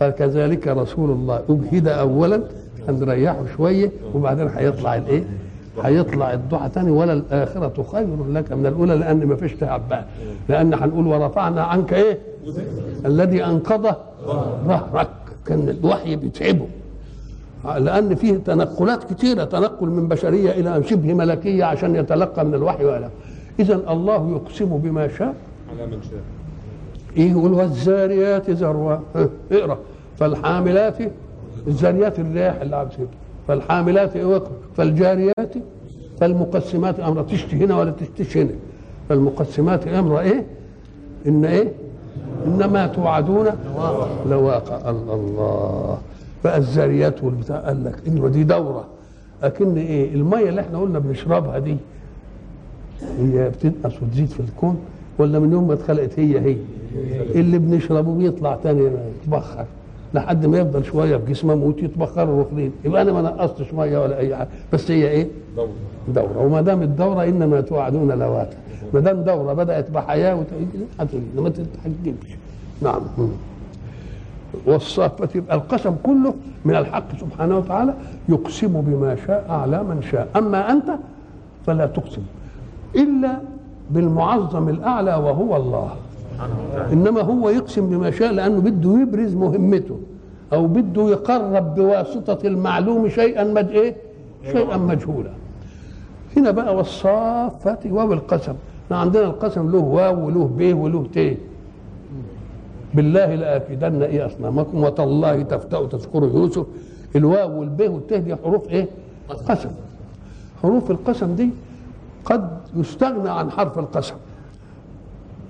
فكذلك 0.00 0.68
رسول 0.68 1.10
الله 1.10 1.42
أجهد 1.48 1.88
اولا 1.88 2.42
هنريحه 2.88 3.42
شوية 3.56 3.90
وبعدين 4.14 4.48
هيطلع 4.48 4.96
الإيه؟ 4.96 5.24
هيطلع 5.82 6.32
الضحى 6.32 6.68
تاني 6.68 6.90
ولا 6.90 7.12
الآخرة 7.12 7.82
خير 7.92 8.06
لك 8.30 8.52
من 8.52 8.66
الأولى 8.66 8.94
لأن 8.94 9.26
ما 9.26 9.36
فيش 9.36 9.52
تعب 9.52 9.88
بقى 9.88 10.04
لأن 10.48 10.74
هنقول 10.74 11.06
ورفعنا 11.06 11.62
عنك 11.62 11.92
إيه؟ 11.94 12.18
الذي 13.06 13.44
انقض 13.44 13.94
ظهرك. 14.66 15.08
كان 15.46 15.68
الوحي 15.68 16.16
بيتعبه. 16.16 16.66
لأن 17.78 18.14
فيه 18.14 18.36
تنقلات 18.36 19.12
كثيره 19.12 19.44
تنقل 19.44 19.86
من 19.88 20.08
بشرية 20.08 20.50
إلى 20.50 20.82
شبه 20.82 21.14
ملكية 21.14 21.64
عشان 21.64 21.96
يتلقى 21.96 22.44
من 22.44 22.54
الوحي 22.54 22.84
ولا 22.84 23.08
اذا 23.60 23.74
الله 23.74 24.30
يقسم 24.30 24.78
بما 24.78 25.08
شاء. 25.08 25.34
على 25.70 25.86
من 25.86 26.02
شاء. 26.02 26.20
إيه 27.16 27.30
يقول 27.30 27.52
والزاريات 27.52 28.50
ذروا 28.50 28.92
ها، 28.92 29.28
اقرأ. 29.52 29.78
فالحاملات 30.18 30.96
الزاريات 31.66 32.18
الرياح 32.18 32.60
اللي 32.60 32.76
عم 32.76 32.88
فالحاملات 33.48 34.16
اقرا 34.16 34.50
فالجاريات 34.76 35.52
فالمقسمات 36.20 37.00
أمر. 37.00 37.22
تشتي 37.22 37.56
هنا 37.56 37.78
ولا 37.78 37.90
تشتيش 37.90 38.36
هنا؟ 38.36 38.50
فالمقسمات 39.08 39.88
أمر 39.88 40.20
إيه؟ 40.20 40.46
إن 41.26 41.44
إيه؟ 41.44 41.72
إنما 42.46 42.86
توعدون 42.86 43.46
لواقع. 44.30 44.90
الله 44.90 45.14
الله. 45.14 45.98
بقى 46.44 46.58
الزاريات 46.58 47.24
والبتاع 47.24 47.56
قال 47.56 47.84
لك 47.84 48.02
أيوه 48.08 48.28
دي 48.28 48.44
دورة. 48.44 48.84
اكن 49.42 49.76
إيه؟ 49.76 50.14
المية 50.14 50.48
اللي 50.48 50.60
إحنا 50.60 50.78
قلنا 50.78 50.98
بنشربها 50.98 51.58
دي 51.58 51.76
هي 53.18 53.48
بتنقص 53.50 54.02
وتزيد 54.02 54.26
في 54.28 54.40
الكون 54.40 54.78
ولا 55.18 55.38
من 55.38 55.52
يوم 55.52 55.68
ما 55.68 55.74
اتخلقت 55.74 56.18
هي 56.18 56.40
هي؟ 56.40 56.56
اللي 57.34 57.58
بنشربه 57.58 58.14
بيطلع 58.14 58.56
تاني 58.62 58.90
يتبخر. 59.22 59.64
لحد 60.14 60.46
ما 60.46 60.58
يفضل 60.58 60.84
شوية 60.84 61.16
في 61.16 61.32
جسمه 61.32 61.54
موت 61.54 61.82
يتبخروا 61.82 62.34
واخدين 62.38 62.72
يبقى 62.84 63.02
أنا 63.02 63.12
ما 63.12 63.22
نقصتش 63.22 63.74
مية 63.74 63.98
ولا 63.98 64.18
أي 64.18 64.36
حاجة. 64.36 64.48
بس 64.72 64.90
هي 64.90 65.08
إيه؟ 65.08 65.28
دورة. 65.56 65.68
دورة. 66.08 66.38
وما 66.38 66.60
دام 66.60 66.82
الدورة 66.82 67.24
إنما 67.24 67.60
توعدون 67.60 68.12
لواقع. 68.12 68.56
ما 68.94 69.00
دام 69.00 69.22
دورة 69.22 69.52
بدأت 69.52 69.90
بحياة 69.90 70.44
هتيجي 71.00 71.22
ما 71.36 71.48
تتحجمش 71.48 72.36
نعم. 72.82 73.00
والصافة 74.66 75.28
يبقى 75.34 75.56
القسم 75.56 75.94
كله 76.02 76.34
من 76.64 76.76
الحق 76.76 77.16
سبحانه 77.20 77.58
وتعالى 77.58 77.94
يقسم 78.28 78.80
بما 78.80 79.16
شاء 79.26 79.46
على 79.50 79.82
من 79.82 80.02
شاء. 80.02 80.28
أما 80.36 80.72
أنت 80.72 80.90
فلا 81.66 81.86
تقسم. 81.86 82.22
إلا 82.96 83.38
بالمعظم 83.90 84.68
الأعلى 84.68 85.14
وهو 85.14 85.56
الله. 85.56 85.90
إنما 86.92 87.20
هو 87.20 87.48
يقسم 87.48 87.90
بما 87.90 88.10
شاء 88.10 88.32
لأنه 88.32 88.60
بده 88.60 89.00
يبرز 89.00 89.34
مهمته 89.34 89.98
أو 90.52 90.66
بده 90.66 91.02
يقرب 91.10 91.74
بواسطة 91.74 92.46
المعلوم 92.46 93.08
شيئا 93.08 93.44
مج 93.44 93.70
إيه؟ 93.70 93.96
شيئا 94.52 94.76
مجهولا. 94.76 95.30
هنا 96.36 96.50
بقى 96.50 96.76
والصافة 96.76 97.78
واو 97.84 98.12
القسم. 98.12 98.54
إحنا 98.84 98.96
عندنا 98.96 99.24
القسم 99.24 99.70
له 99.70 99.78
واو 99.78 100.26
وله 100.26 100.44
ب 100.58 100.78
وله 100.78 101.06
ت. 101.14 101.36
بالله 102.94 103.34
لآكيدن 103.34 104.02
إيه 104.02 104.26
أصنامكم 104.26 104.82
وتالله 104.84 105.42
تفتأوا 105.42 105.86
تذكروا 105.86 106.28
يوسف. 106.28 106.66
الواو 107.16 107.60
والب 107.60 107.80
والت 107.80 108.14
دي 108.14 108.36
حروف 108.36 108.68
إيه؟ 108.68 108.86
قسم. 109.48 109.70
حروف 110.62 110.90
القسم 110.90 111.34
دي 111.34 111.50
قد 112.24 112.58
يستغنى 112.76 113.30
عن 113.30 113.50
حرف 113.50 113.78
القسم. 113.78 114.14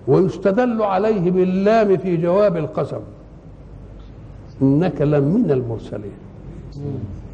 ويستدل 0.09 0.83
عليه 0.83 1.31
باللام 1.31 1.97
في 1.97 2.17
جواب 2.17 2.57
القسم. 2.57 3.01
إنك 4.63 5.03
لمن 5.03 5.51
المرسلين. 5.51 6.13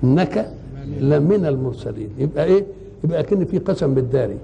إنك 0.05 0.51
لمن 1.01 1.47
المرسلين. 1.47 2.09
يبقى 2.19 2.45
إيه؟ 2.45 2.65
يبقى 3.05 3.23
كان 3.23 3.45
في 3.45 3.59
قسم 3.59 3.95
بالداري. 3.95 4.37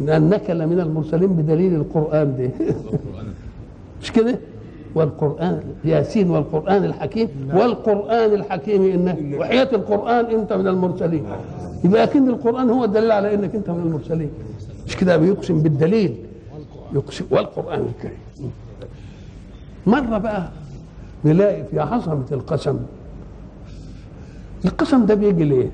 إنك 0.00 0.50
لمن 0.50 0.80
المرسلين 0.80 1.28
بدليل 1.28 1.74
القرآن 1.74 2.36
ده 2.36 2.50
مش 4.02 4.12
كده؟ 4.12 4.38
والقرآن 4.94 5.60
ياسين 5.84 6.30
والقرآن 6.30 6.84
الحكيم. 6.84 7.28
والقرآن 7.54 8.32
الحكيم 8.34 8.82
انك 8.82 9.40
وحياة 9.40 9.68
القرآن 9.72 10.24
أنت 10.24 10.52
من 10.52 10.66
المرسلين. 10.66 11.24
يبقى 11.84 12.04
أكن 12.04 12.28
القرآن 12.28 12.70
هو 12.70 12.84
الدليل 12.84 13.10
على 13.10 13.34
إنك 13.34 13.54
أنت 13.54 13.70
من 13.70 13.80
المرسلين. 13.86 14.30
مش 14.86 14.96
كده؟ 14.96 15.16
بيقسم 15.16 15.60
بالدليل. 15.62 16.16
يقسم 16.94 17.24
والقرآن. 17.30 17.80
الكريم 17.80 18.18
مرة 19.86 20.18
بقى 20.18 20.48
نلاقي 21.24 21.64
في 21.64 21.80
عظمة 21.80 22.24
القسم. 22.32 22.78
القسم 24.64 25.06
ده 25.06 25.14
بيجي 25.14 25.44
ليه؟ 25.44 25.70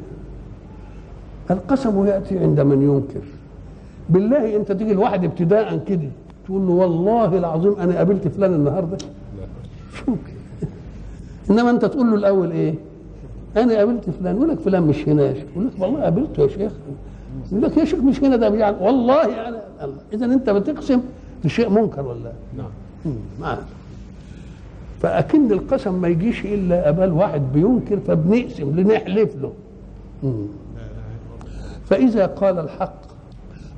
القسم 1.50 2.06
يأتي 2.06 2.38
عند 2.38 2.60
من 2.60 2.82
ينكر. 2.82 3.26
بالله 4.08 4.56
أنت 4.56 4.72
تيجي 4.72 4.92
الواحد 4.92 5.24
ابتداء 5.24 5.76
كده 5.88 6.08
تقول 6.46 6.66
له 6.66 6.72
والله 6.72 7.38
العظيم 7.38 7.72
أنا 7.80 7.96
قابلت 7.96 8.28
فلان 8.28 8.54
النهارده. 8.54 8.96
مش 9.94 10.02
ممكن 10.08 10.32
إنما 11.50 11.70
أنت 11.70 11.84
تقول 11.84 12.10
له 12.10 12.14
الأول 12.16 12.50
إيه؟ 12.50 12.74
أنا 13.56 13.74
قابلت 13.76 14.10
فلان. 14.10 14.36
يقول 14.36 14.48
لك 14.48 14.58
فلان 14.60 14.82
مش 14.82 15.08
هنا 15.08 15.22
يا 15.22 15.34
شيخ. 15.34 15.44
يقول 15.52 15.66
لك 15.66 15.72
والله 15.80 16.02
قابلته 16.02 16.42
يا 16.42 16.48
شيخ. 16.48 16.72
يقول 17.52 17.62
لك 17.62 17.76
يا 17.76 17.84
شيخ 17.84 17.98
مش 18.00 18.20
هنا 18.24 18.36
ده 18.36 18.48
يعني 18.54 18.76
والله 18.80 19.28
أنا 19.84 19.94
اذا 20.12 20.24
أنت 20.24 20.50
بتقسم 20.50 21.00
بشيء 21.44 21.68
منكر 21.68 22.06
ولا؟ 22.06 22.32
نعم. 22.56 22.70
معاك 23.40 23.58
فأكن 25.02 25.52
القسم 25.52 25.94
ما 25.94 26.08
يجيش 26.08 26.44
إلا 26.44 26.86
قبل 26.86 27.12
واحد 27.12 27.42
بينكر 27.52 28.00
فبنقسم 28.00 28.80
لنحلف 28.80 29.36
له. 29.36 29.52
فإذا 31.86 32.26
قال 32.26 32.58
الحق 32.58 32.94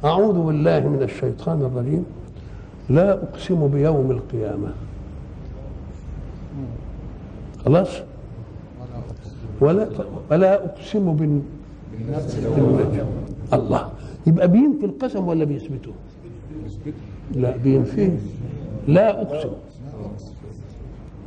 أعوذ 0.04 0.46
بالله 0.46 0.88
من 0.88 1.02
الشيطان 1.02 1.62
الرجيم 1.62 2.04
لا 2.88 3.12
أقسم 3.12 3.68
بيوم 3.68 4.10
القيامة. 4.10 4.68
خلاص؟ 7.64 7.88
ولا 9.60 9.88
ولا 10.30 10.64
أقسم 10.64 11.16
بال 11.16 11.40
بالنجم. 11.92 13.06
الله. 13.52 13.90
يبقى 14.26 14.48
بينفي 14.48 14.86
القسم 14.86 15.28
ولا 15.28 15.44
بيثبته 15.44 15.92
لا 17.34 17.56
بينفيه 17.56 18.18
لا 18.88 19.22
أقسم. 19.22 19.50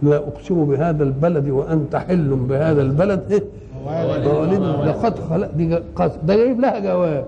لا 0.04 0.16
أقسم 0.16 0.66
بهذا 0.66 1.04
البلد 1.04 1.50
وأنت 1.50 1.96
حل 1.96 2.36
بهذا 2.36 2.82
البلد. 2.82 3.44
مواليد 3.86 4.62
لقد 4.62 5.20
خلق 5.20 5.52
دي 5.52 5.76
قسم 5.76 6.18
ده 6.24 6.36
جايب 6.36 6.60
لها 6.60 6.80
جواب. 6.80 7.28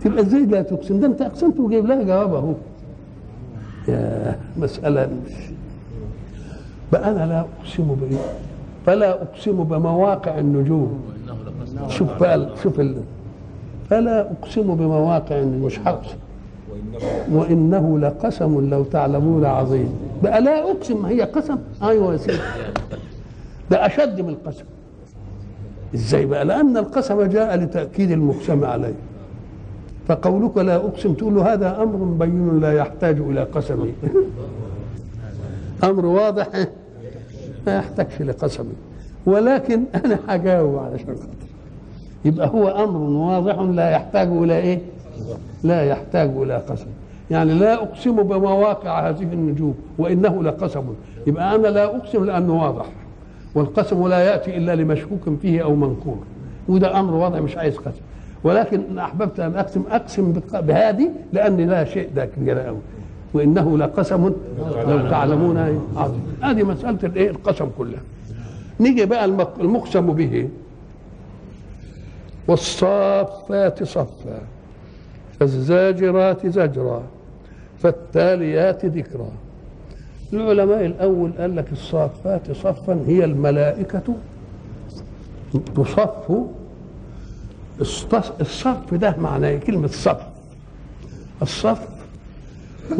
تبقى 0.00 0.22
إزاي 0.22 0.46
لا 0.46 0.62
تقسم؟ 0.62 1.00
ده 1.00 1.06
أنت 1.06 1.22
أقسمت 1.22 1.60
وجايب 1.60 1.86
لها 1.86 2.02
جواب 2.02 2.34
أهو. 2.34 2.54
يا 3.88 4.38
مسألة 4.56 5.10
بقى 6.92 7.10
أنا 7.10 7.26
لا 7.26 7.40
أقسم 7.40 7.96
بايه 8.00 8.18
فلا 8.86 9.22
أقسم 9.22 9.64
بمواقع 9.64 10.38
النجوم. 10.38 11.00
شوف 11.88 12.20
بقى 12.20 12.48
شوف. 12.62 12.80
فلا 13.90 14.30
أقسم 14.30 14.74
بمواقع 14.74 15.40
مش 15.40 15.78
هقسم 15.78 16.16
وإنه 17.32 17.98
لقسم 17.98 18.70
لو 18.70 18.84
تعلمون 18.84 19.44
عظيم. 19.44 19.92
بقى 20.22 20.40
لا 20.40 20.70
أقسم 20.70 21.02
ما 21.02 21.08
هي 21.08 21.20
قسم؟ 21.22 21.58
أيوه 21.82 22.12
يا 22.12 22.16
سيدي. 22.18 22.38
ده 23.70 23.86
أشد 23.86 24.20
من 24.20 24.28
القسم. 24.28 24.64
إزاي 25.94 26.26
بقى؟ 26.26 26.44
لأن 26.44 26.76
القسم 26.76 27.22
جاء 27.22 27.56
لتأكيد 27.56 28.10
المقسم 28.10 28.64
عليه. 28.64 28.94
فقولك 30.08 30.56
لا 30.58 30.76
أقسم 30.76 31.14
تقول 31.14 31.34
له 31.34 31.52
هذا 31.52 31.82
أمر 31.82 31.96
بين 31.96 32.60
لا 32.60 32.72
يحتاج 32.72 33.20
إلى 33.20 33.42
قسم. 33.42 33.88
أمر 35.84 36.06
واضح. 36.06 36.48
ما 37.66 37.76
يحتاجش 37.78 38.22
لقسم. 38.22 38.64
ولكن 39.26 39.84
أنا 40.04 40.18
هجاوب 40.28 40.78
علشان 40.78 41.06
خاطر 41.06 41.45
يبقى 42.24 42.48
هو 42.48 42.68
أمر 42.68 43.00
واضح 43.00 43.58
لا 43.60 43.90
يحتاج 43.90 44.28
إلى 44.28 44.58
إيه؟ 44.58 44.78
لا 45.64 45.82
يحتاج 45.84 46.30
إلى 46.36 46.56
قسم. 46.56 46.86
يعني 47.30 47.54
لا 47.54 47.74
أقسم 47.74 48.22
بمواقع 48.22 49.08
هذه 49.08 49.22
النجوم 49.22 49.74
وإنه 49.98 50.42
لقسم. 50.42 50.84
يبقى 51.26 51.54
أنا 51.54 51.68
لا 51.68 51.84
أقسم 51.84 52.24
لأنه 52.24 52.62
واضح. 52.62 52.84
والقسم 53.54 54.08
لا 54.08 54.18
يأتي 54.18 54.56
إلا 54.56 54.74
لمشكوك 54.74 55.20
فيه 55.42 55.62
أو 55.62 55.74
منكور. 55.74 56.18
وده 56.68 57.00
أمر 57.00 57.14
واضح 57.14 57.38
مش 57.38 57.56
عايز 57.56 57.76
قسم. 57.76 58.00
ولكن 58.44 58.80
ان 58.90 58.98
أحببت 58.98 59.40
أن 59.40 59.56
أقسم 59.56 59.82
أقسم 59.90 60.32
بهذه 60.54 61.08
لأن 61.32 61.56
لا 61.56 61.84
شيء 61.84 62.08
ده 62.16 62.26
كبير 62.26 62.58
قوي 62.58 62.78
وإنه 63.34 63.78
لقسم 63.78 64.32
لو 64.88 65.10
تعلمون 65.10 65.80
عظيم. 65.96 66.20
هذه 66.42 66.62
مسألة 66.62 66.98
الإيه؟ 67.04 67.30
القسم 67.30 67.68
كلها. 67.78 68.00
نيجي 68.80 69.06
بقى 69.06 69.24
المق- 69.24 69.60
المقسم 69.60 70.06
به. 70.06 70.48
والصافات 72.48 73.84
صفا 73.84 74.40
فالزاجرات 75.40 76.46
زجرا 76.46 77.02
فالتاليات 77.78 78.84
ذكرا. 78.84 79.28
العلماء 80.32 80.86
الأول 80.86 81.32
قال 81.38 81.56
لك 81.56 81.72
الصافات 81.72 82.52
صفا 82.52 83.00
هي 83.06 83.24
الملائكة 83.24 84.02
تصف. 85.76 86.32
الصف 88.40 88.94
ده 88.94 89.16
معناه 89.18 89.48
إيه؟ 89.48 89.58
كلمة 89.58 89.86
صف. 89.86 90.20
الصف 91.42 91.88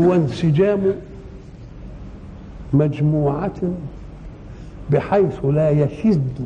هو 0.00 0.14
انسجام 0.14 0.92
مجموعة 2.72 3.52
بحيث 4.90 5.44
لا 5.44 5.70
يشد 5.70 6.38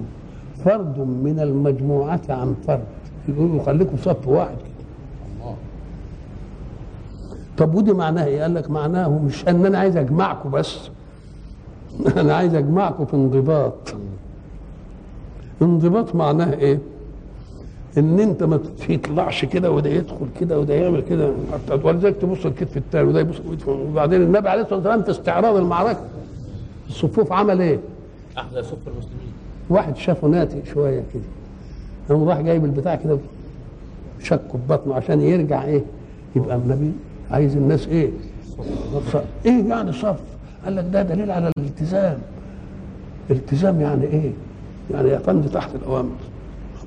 فرد 0.64 0.99
من 0.99 1.40
المجموعة 1.40 2.20
عن 2.29 2.55
فرد. 2.66 2.85
يقولوا 3.29 3.62
خليكم 3.62 3.96
صف 3.96 4.29
واحد. 4.29 4.57
كده 4.57 5.55
طب 7.59 7.75
ودي 7.75 7.92
معناها 7.92 8.27
إيه؟ 8.27 8.42
قال 8.42 8.55
لك 8.55 8.70
معناه 8.70 9.09
مش 9.09 9.49
إن 9.49 9.66
أنا 9.66 9.79
عايز 9.79 9.96
أجمعكم 9.96 10.51
بس. 10.51 10.90
أنا 12.20 12.35
عايز 12.35 12.55
أجمعكم 12.55 13.05
في 13.05 13.14
انضباط. 13.14 13.94
انضباط 15.62 16.14
معناه 16.14 16.53
إيه؟ 16.53 16.79
إن 17.99 18.20
أنت 18.20 18.42
ما 18.42 18.57
تطلعش 18.88 19.44
كده 19.44 19.70
وده 19.70 19.90
يدخل 19.90 20.27
كده 20.40 20.61
وده 20.61 20.75
يعمل 20.75 21.01
كده. 21.01 21.33
ولذلك 21.85 22.16
تبص 22.16 22.46
الكتف 22.46 22.77
التاني 22.77 23.09
وده 23.09 23.20
يبص 23.20 23.37
وبعدين 23.66 24.23
النبي 24.23 24.49
عليه 24.49 24.62
الصلاة 24.62 24.77
والسلام 24.77 25.03
في 25.03 25.11
استعراض 25.11 25.57
المعركة. 25.57 26.01
الصفوف 26.88 27.33
عمل 27.33 27.61
إيه؟ 27.61 27.81
أحلى 28.38 28.62
صف 28.62 28.88
المسلمين. 28.88 29.30
واحد 29.70 29.96
شافه 29.96 30.28
ناتي 30.28 30.62
شوية 30.74 31.02
كده. 31.14 31.22
قام 32.09 32.28
راح 32.28 32.40
جايب 32.40 32.64
البتاع 32.64 32.94
كده 32.94 33.18
شكه 34.22 34.52
في 34.52 34.59
بطنه 34.68 34.94
عشان 34.94 35.20
يرجع 35.20 35.64
إيه 35.64 35.83
يبقى 36.37 36.56
النبي 36.56 36.92
عايز 37.30 37.56
الناس 37.56 37.88
إيه 37.88 38.11
صف. 39.12 39.24
إيه 39.46 39.64
يعني 39.68 39.92
صف؟ 39.92 40.20
قال 40.64 40.76
لك 40.76 40.85
ده 40.92 41.02
دليل 41.02 41.30
على 41.30 41.50
الالتزام. 41.59 42.18
التزام 43.30 43.80
يعني 43.80 44.04
إيه؟ 44.04 44.30
يعني 44.90 45.18
فندم 45.18 45.48
تحت 45.48 45.74
الأوامر. 45.74 46.11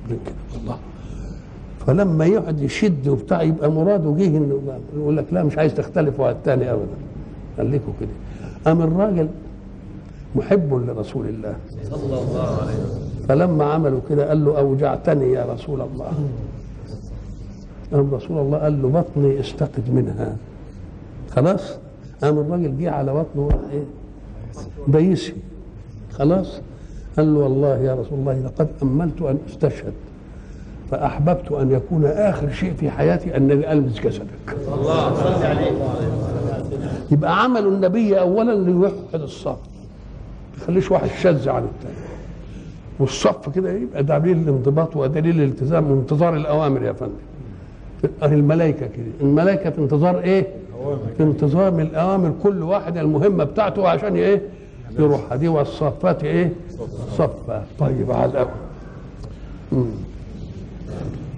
قبل 0.06 0.16
كده. 0.26 0.60
الله. 0.62 0.76
فلما 1.86 2.26
يقعد 2.26 2.60
يشد 2.60 3.08
وبتاع 3.08 3.42
يبقى 3.42 3.70
مراده 3.72 4.14
جه 4.18 4.26
إنه 4.26 4.60
يقول 4.96 5.16
لك 5.16 5.24
لا 5.32 5.42
مش 5.42 5.58
عايز 5.58 5.74
تختلفوا 5.74 6.26
على 6.26 6.36
الثاني 6.36 6.70
ابدا. 6.72 6.96
خليكوا 7.58 7.92
كده. 8.00 8.08
قام 8.66 8.82
الراجل 8.82 9.28
محب 10.34 10.74
لرسول 10.74 11.26
الله. 11.26 11.56
صلى 11.90 12.18
الله 12.18 12.58
عليه 12.62 12.74
وسلم. 12.74 13.26
فلما 13.28 13.64
عملوا 13.64 14.00
كده 14.08 14.28
قال 14.28 14.44
له 14.44 14.58
أوجعتني 14.58 15.32
يا 15.32 15.44
رسول 15.54 15.80
الله. 15.80 16.12
قام 17.92 18.14
رسول 18.14 18.38
الله 18.38 18.58
قال 18.58 18.82
له 18.82 18.88
بطني 18.88 19.40
استقد 19.40 19.90
منها. 19.94 20.36
خلاص؟ 21.30 21.78
قام 22.22 22.38
الراجل 22.38 22.78
جه 22.78 22.90
على 22.90 23.14
بطنه 23.14 23.42
وراح 23.46 23.60
إيه؟ 23.72 23.84
بيسي. 24.88 25.34
خلاص؟ 26.12 26.60
قال 27.16 27.34
له 27.34 27.40
والله 27.40 27.76
يا 27.78 27.94
رسول 27.94 28.18
الله 28.18 28.38
لقد 28.38 28.68
أملت 28.82 29.22
أن 29.22 29.38
أستشهد. 29.48 29.92
فأحببت 30.90 31.52
أن 31.52 31.70
يكون 31.70 32.04
آخر 32.04 32.50
شيء 32.50 32.74
في 32.74 32.90
حياتي 32.90 33.36
أنني 33.36 33.72
المس 33.72 34.00
جسدك. 34.00 34.56
الله 34.74 35.14
صل 35.14 35.44
عليه 35.44 35.70
يبقى 37.10 37.42
عمل 37.42 37.66
النبي 37.66 38.20
اولا 38.20 38.52
ليوحد 38.52 38.94
الصف 39.14 39.58
ما 40.58 40.62
يخليش 40.62 40.90
واحد 40.90 41.08
شاذ 41.22 41.48
عن 41.48 41.62
الثاني 41.62 41.94
والصف 42.98 43.48
كده 43.54 43.72
يبقى 43.72 44.02
دليل 44.04 44.38
الانضباط 44.38 44.96
ودليل 44.96 45.40
الالتزام 45.42 45.90
وانتظار 45.90 46.36
الأوامر 46.36 46.82
يا 46.82 46.92
فندم. 46.92 47.12
الملائكة 48.22 48.86
كده. 48.86 49.04
الملائكة 49.20 49.70
في 49.70 49.78
انتظار 49.78 50.18
إيه؟ 50.20 50.46
في 51.16 51.22
انتظار 51.22 51.80
الأوامر 51.80 52.32
كل 52.42 52.62
واحد 52.62 52.96
المهمة 52.98 53.44
بتاعته 53.44 53.88
عشان 53.88 54.16
إيه؟ 54.16 54.42
يروح. 54.98 55.34
دي 55.34 55.48
والصفات 55.48 56.24
إيه؟ 56.24 56.52
صفا 57.18 57.64
طيب 57.78 58.12
على 58.12 58.30
الأول. 58.30 58.48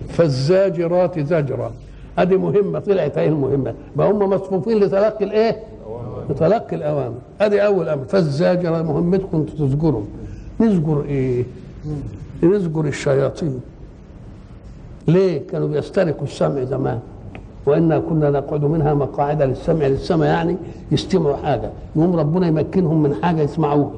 فالزاجرات 0.09 1.19
زجرا 1.19 1.73
هذه 2.19 2.37
مهمة 2.37 2.79
طلعت 2.79 3.19
إيه 3.19 3.29
المهمة. 3.29 3.75
ما 3.97 4.05
هم 4.11 4.19
مصفوفين 4.19 4.79
لتلقي 4.79 5.25
الإيه؟ 5.25 5.57
لتلقي 6.31 6.77
الأوامر. 6.77 7.15
هذه 7.41 7.59
أول 7.61 7.89
أمر. 7.89 8.05
فالزاجره 8.05 8.83
مهمتكم 8.83 9.45
تزجروا 9.45 10.03
نزجر 10.61 11.05
إيه؟ 11.09 11.45
نزجر 12.43 12.85
الشياطين. 12.85 13.61
ليه؟ 15.09 15.47
كانوا 15.47 15.69
بيسترقوا 15.69 16.25
السمع 16.25 16.65
زمان. 16.65 16.99
وإنا 17.67 17.99
كنا 17.99 18.31
نقعد 18.31 18.65
منها 18.65 18.95
مقاعد 18.95 19.43
للسمع 19.43 19.87
للسمع 19.87 20.27
يعني 20.27 20.57
يستمعوا 20.93 21.37
حاجة. 21.37 21.71
يقوم 21.97 22.17
ربنا 22.17 22.47
يمكنهم 22.47 23.03
من 23.03 23.15
حاجة 23.15 23.41
يسمعوها. 23.43 23.91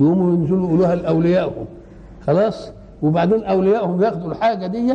يقوموا 0.00 0.34
ينزلوا 0.34 0.66
يقولوها 0.68 0.94
لأوليائهم. 0.94 1.64
خلاص؟ 2.26 2.70
وبعدين 3.02 3.44
أوليائهم 3.44 4.02
ياخدوا 4.02 4.30
الحاجة 4.30 4.66
دي 4.66 4.94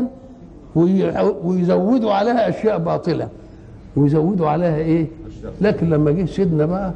وي- 0.76 1.12
ويزودوا 1.44 2.12
عليها 2.14 2.50
أشياء 2.50 2.78
باطلة. 2.78 3.28
ويزودوا 3.96 4.48
عليها 4.50 4.78
إيه؟ 4.78 5.08
لكن 5.62 5.90
لما 5.90 6.12
جه 6.12 6.26
سيدنا 6.26 6.66
بقى 6.66 6.92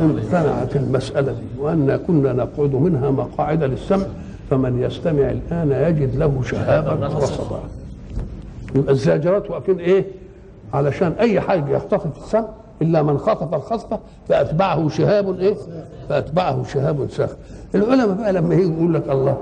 امتنعت 0.00 0.76
المسألة 0.76 1.32
دي 1.32 1.60
وأن 1.60 1.96
كنا 2.06 2.32
نقعد 2.32 2.74
منها 2.74 3.10
مقاعد 3.10 3.62
للسمع 3.62 4.06
فمن 4.50 4.82
يستمع 4.82 5.30
الآن 5.30 5.72
يجد 5.72 6.16
له 6.16 6.42
شهابا 6.42 7.06
رصدا 7.06 7.58
يبقى 8.74 8.92
الزاجرات 8.92 9.50
واقفين 9.50 9.78
إيه؟ 9.78 10.04
علشان 10.74 11.12
أي 11.20 11.40
حاجة 11.40 11.76
يختطف 11.76 12.24
السمع 12.24 12.48
إلا 12.82 13.02
من 13.02 13.18
خطف 13.18 13.54
الخطفه 13.54 13.98
فأتبعه 14.28 14.88
شهاب 14.88 15.38
إيه؟ 15.40 15.54
فأتبعه 16.08 16.64
شهاب 16.64 17.06
ساخر 17.10 17.36
العلماء 17.74 18.16
بقى 18.16 18.32
لما 18.32 18.54
يجي 18.54 18.72
يقول 18.72 18.94
لك 18.94 19.08
الله 19.10 19.36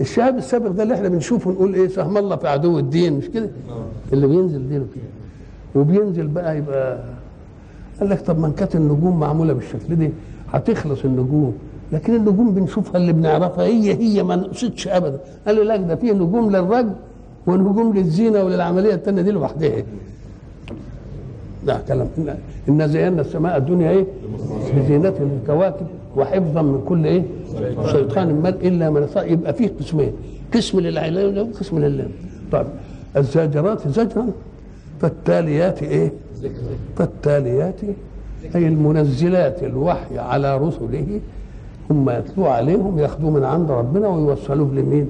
الشهاب 0.00 0.36
السابق 0.38 0.68
ده 0.70 0.82
اللي 0.82 0.94
إحنا 0.94 1.08
بنشوفه 1.08 1.50
نقول 1.50 1.74
إيه؟ 1.74 1.88
سهم 1.88 2.16
الله 2.18 2.36
في 2.36 2.48
عدو 2.48 2.78
الدين 2.78 3.12
مش 3.12 3.28
كده؟ 3.28 3.50
اللي 4.12 4.26
بينزل 4.26 4.68
دينه 4.68 4.86
كده. 4.94 5.04
وبينزل 5.82 6.26
بقى 6.26 6.58
يبقى 6.58 6.98
قال 8.00 8.08
لك 8.10 8.20
طب 8.20 8.38
ما 8.38 8.48
كانت 8.50 8.76
النجوم 8.76 9.20
معمولة 9.20 9.52
بالشكل 9.52 9.96
دي 9.96 10.10
هتخلص 10.52 11.04
النجوم. 11.04 11.54
لكن 11.92 12.14
النجوم 12.14 12.54
بنشوفها 12.54 12.96
اللي 12.96 13.12
بنعرفها 13.12 13.64
هي 13.64 13.94
هي 13.94 14.22
ما 14.22 14.36
نقصدش 14.36 14.88
ابدا. 14.88 15.18
قال 15.46 15.56
له 15.56 15.62
لا 15.62 15.76
ده 15.76 15.96
في 15.96 16.12
نجوم 16.12 16.50
للرجل 16.50 16.92
ونجوم 17.46 17.96
للزينة 17.96 18.42
وللعملية 18.42 18.94
الثانية 18.94 19.22
دي 19.22 19.30
لوحدها. 19.30 19.82
لا 21.64 21.78
كلام. 21.88 22.08
إن 22.68 22.88
زينا 22.88 23.20
السماء 23.20 23.56
الدنيا 23.56 23.90
إيه؟ 23.90 24.06
بزينة 24.76 25.14
الكواكب 25.42 25.86
وحفظا 26.16 26.62
من 26.62 26.82
كل 26.88 27.04
إيه؟ 27.06 27.22
شيطان 27.86 28.42
مال 28.42 28.66
إلا 28.66 28.90
من 28.90 29.06
يبقى 29.16 29.54
فيه 29.54 29.70
قسمين. 29.80 30.12
قسم 30.54 30.80
للعلم 30.80 31.48
وقسم 31.48 31.78
لله 31.78 32.08
طيب 32.52 32.66
الزاجرات 33.16 33.88
زجرا. 33.88 34.26
فالتاليات 35.00 35.82
إيه؟ 35.82 36.12
فالتاليات 36.96 37.80
أي 38.54 38.66
المنزلات 38.68 39.62
الوحي 39.62 40.18
على 40.18 40.56
رسله 40.58 41.20
هم 41.90 42.10
يتلوا 42.10 42.48
عليهم 42.48 42.98
ياخذوا 42.98 43.30
من 43.30 43.44
عند 43.44 43.70
ربنا 43.70 44.08
ويوصلوه 44.08 44.68
لمين؟ 44.74 45.08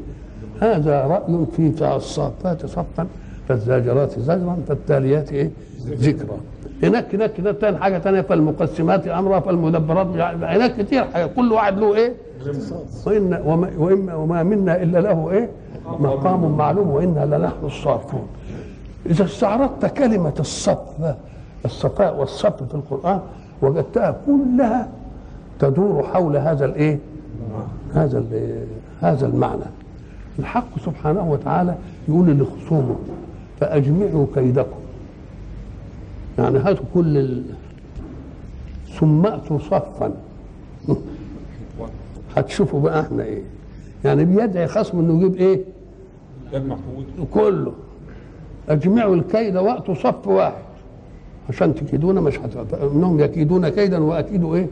هذا 0.61 1.01
رأي 1.07 1.47
في 1.57 1.95
الصافات 1.97 2.67
صفا 2.67 3.07
فالزاجرات 3.49 4.19
زجرا 4.19 4.57
فالتاليات 4.69 5.33
إيه؟ 5.33 5.51
ذكرا. 5.87 6.37
هناك 6.83 7.15
هناك 7.15 7.41
هناك 7.41 7.77
حاجة 7.81 7.99
ثانية 7.99 8.21
فالمقسمات 8.21 9.09
امرا 9.09 9.41
فالمدبرات 9.41 10.07
هناك 10.43 10.77
كتير 10.81 11.05
حاجة. 11.05 11.27
كل 11.27 11.53
واحد 11.53 11.79
له 11.79 11.95
إيه؟ 11.97 12.13
وإن 13.07 13.43
وما, 13.47 14.15
وما 14.15 14.43
منا 14.43 14.83
إلا 14.83 14.99
له 14.99 15.31
إيه؟ 15.31 15.49
مقام 15.87 16.57
معلوم 16.57 16.91
وإنا 16.91 17.37
لنحن 17.37 17.67
الصافون 17.67 18.27
إذا 19.09 19.25
استعرضت 19.25 19.87
كلمة 19.87 20.33
الصف 20.41 20.79
الصفاء 21.65 22.17
والصف 22.17 22.63
في 22.63 22.75
القرآن 22.75 23.21
وجدتها 23.63 24.17
كلها 24.27 24.89
تدور 25.59 26.03
حول 26.03 26.37
هذا 26.37 26.65
الإيه؟ 26.65 26.99
هذا 27.95 28.19
ال- 28.19 28.67
هذا 29.01 29.27
المعنى. 29.27 29.65
الحق 30.39 30.79
سبحانه 30.87 31.31
وتعالى 31.31 31.75
يقول 32.09 32.39
لخصومه 32.39 32.97
فأجمعوا 33.61 34.27
كيدكم. 34.35 34.79
يعني 36.39 36.59
هاتوا 36.59 36.85
كل 36.95 37.17
ال... 37.19 37.43
ثم 39.01 39.27
أتوا 39.27 39.59
صفا. 39.59 40.13
هتشوفوا 42.37 42.81
بقى 42.81 43.01
إحنا 43.01 43.23
إيه. 43.23 43.43
يعني 44.05 44.25
بيدعي 44.25 44.67
خصم 44.67 44.99
إنه 44.99 45.17
يجيب 45.17 45.35
إيه؟ 45.37 45.65
يجمع 46.53 46.77
كله. 47.35 47.73
اجمعوا 48.69 49.15
الكيد 49.15 49.57
وقت 49.57 49.91
صف 49.91 50.29
واحد. 50.29 50.63
عشان 51.49 51.75
تكيدون 51.75 52.21
مش 52.21 52.39
هت... 52.39 52.75
انهم 52.75 53.21
يكيدون 53.21 53.69
كيدا 53.69 53.99
وأكيدوا 53.99 54.57
إيه. 54.57 54.69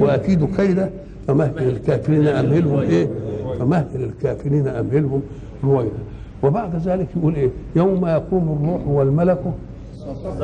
وأكيدوا 0.00 0.48
كيدا. 0.56 0.90
فمهل 1.26 1.68
الكافرين 1.68 2.26
أمهلهم 2.26 2.78
إيه؟ 2.78 3.08
فمهل 3.58 3.86
الكافرين 3.94 4.68
أمهلهم 4.68 5.22
رويدا. 5.64 5.90
وبعد 6.42 6.76
ذلك 6.76 7.08
يقول 7.16 7.34
إيه؟ 7.34 7.50
يوم 7.76 8.06
يقوم 8.06 8.58
الروح 8.62 8.88
والملك 8.88 9.42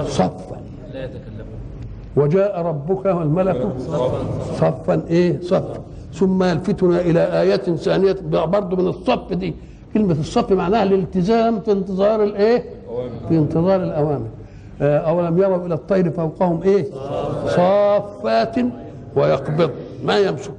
صفا. 0.07 0.61
لا 0.95 1.05
يتكلمون 1.05 1.57
وجاء 2.17 2.63
ربك 2.63 3.05
والملك 3.05 3.69
صفا 4.55 5.03
إيه؟ 5.11 5.41
صفا. 5.41 5.83
ثم 6.13 6.43
يلفتنا 6.43 7.01
إلى 7.01 7.41
ايات 7.41 7.71
ثانية. 7.71 8.17
برضه 8.31 8.77
من 8.77 8.89
الصف 8.89 9.33
دي. 9.33 9.55
كلمة 9.95 10.17
الصف 10.21 10.53
معناها 10.53 10.83
الالتزام 10.83 11.61
في 11.61 11.73
انتظار 11.73 12.25
الإيه؟ 12.25 12.65
في 13.29 13.39
انتظار 13.39 13.83
الأوامر. 13.83 14.27
آه، 14.83 14.99
أولم 14.99 15.39
يروا 15.39 15.67
إلى 15.67 15.75
الطير 15.75 16.11
فوقهم 16.11 16.63
إيه؟ 16.63 16.85
صافات 17.47 18.57
ويقبض 19.17 19.71
ما 20.05 20.19
يمسك. 20.19 20.53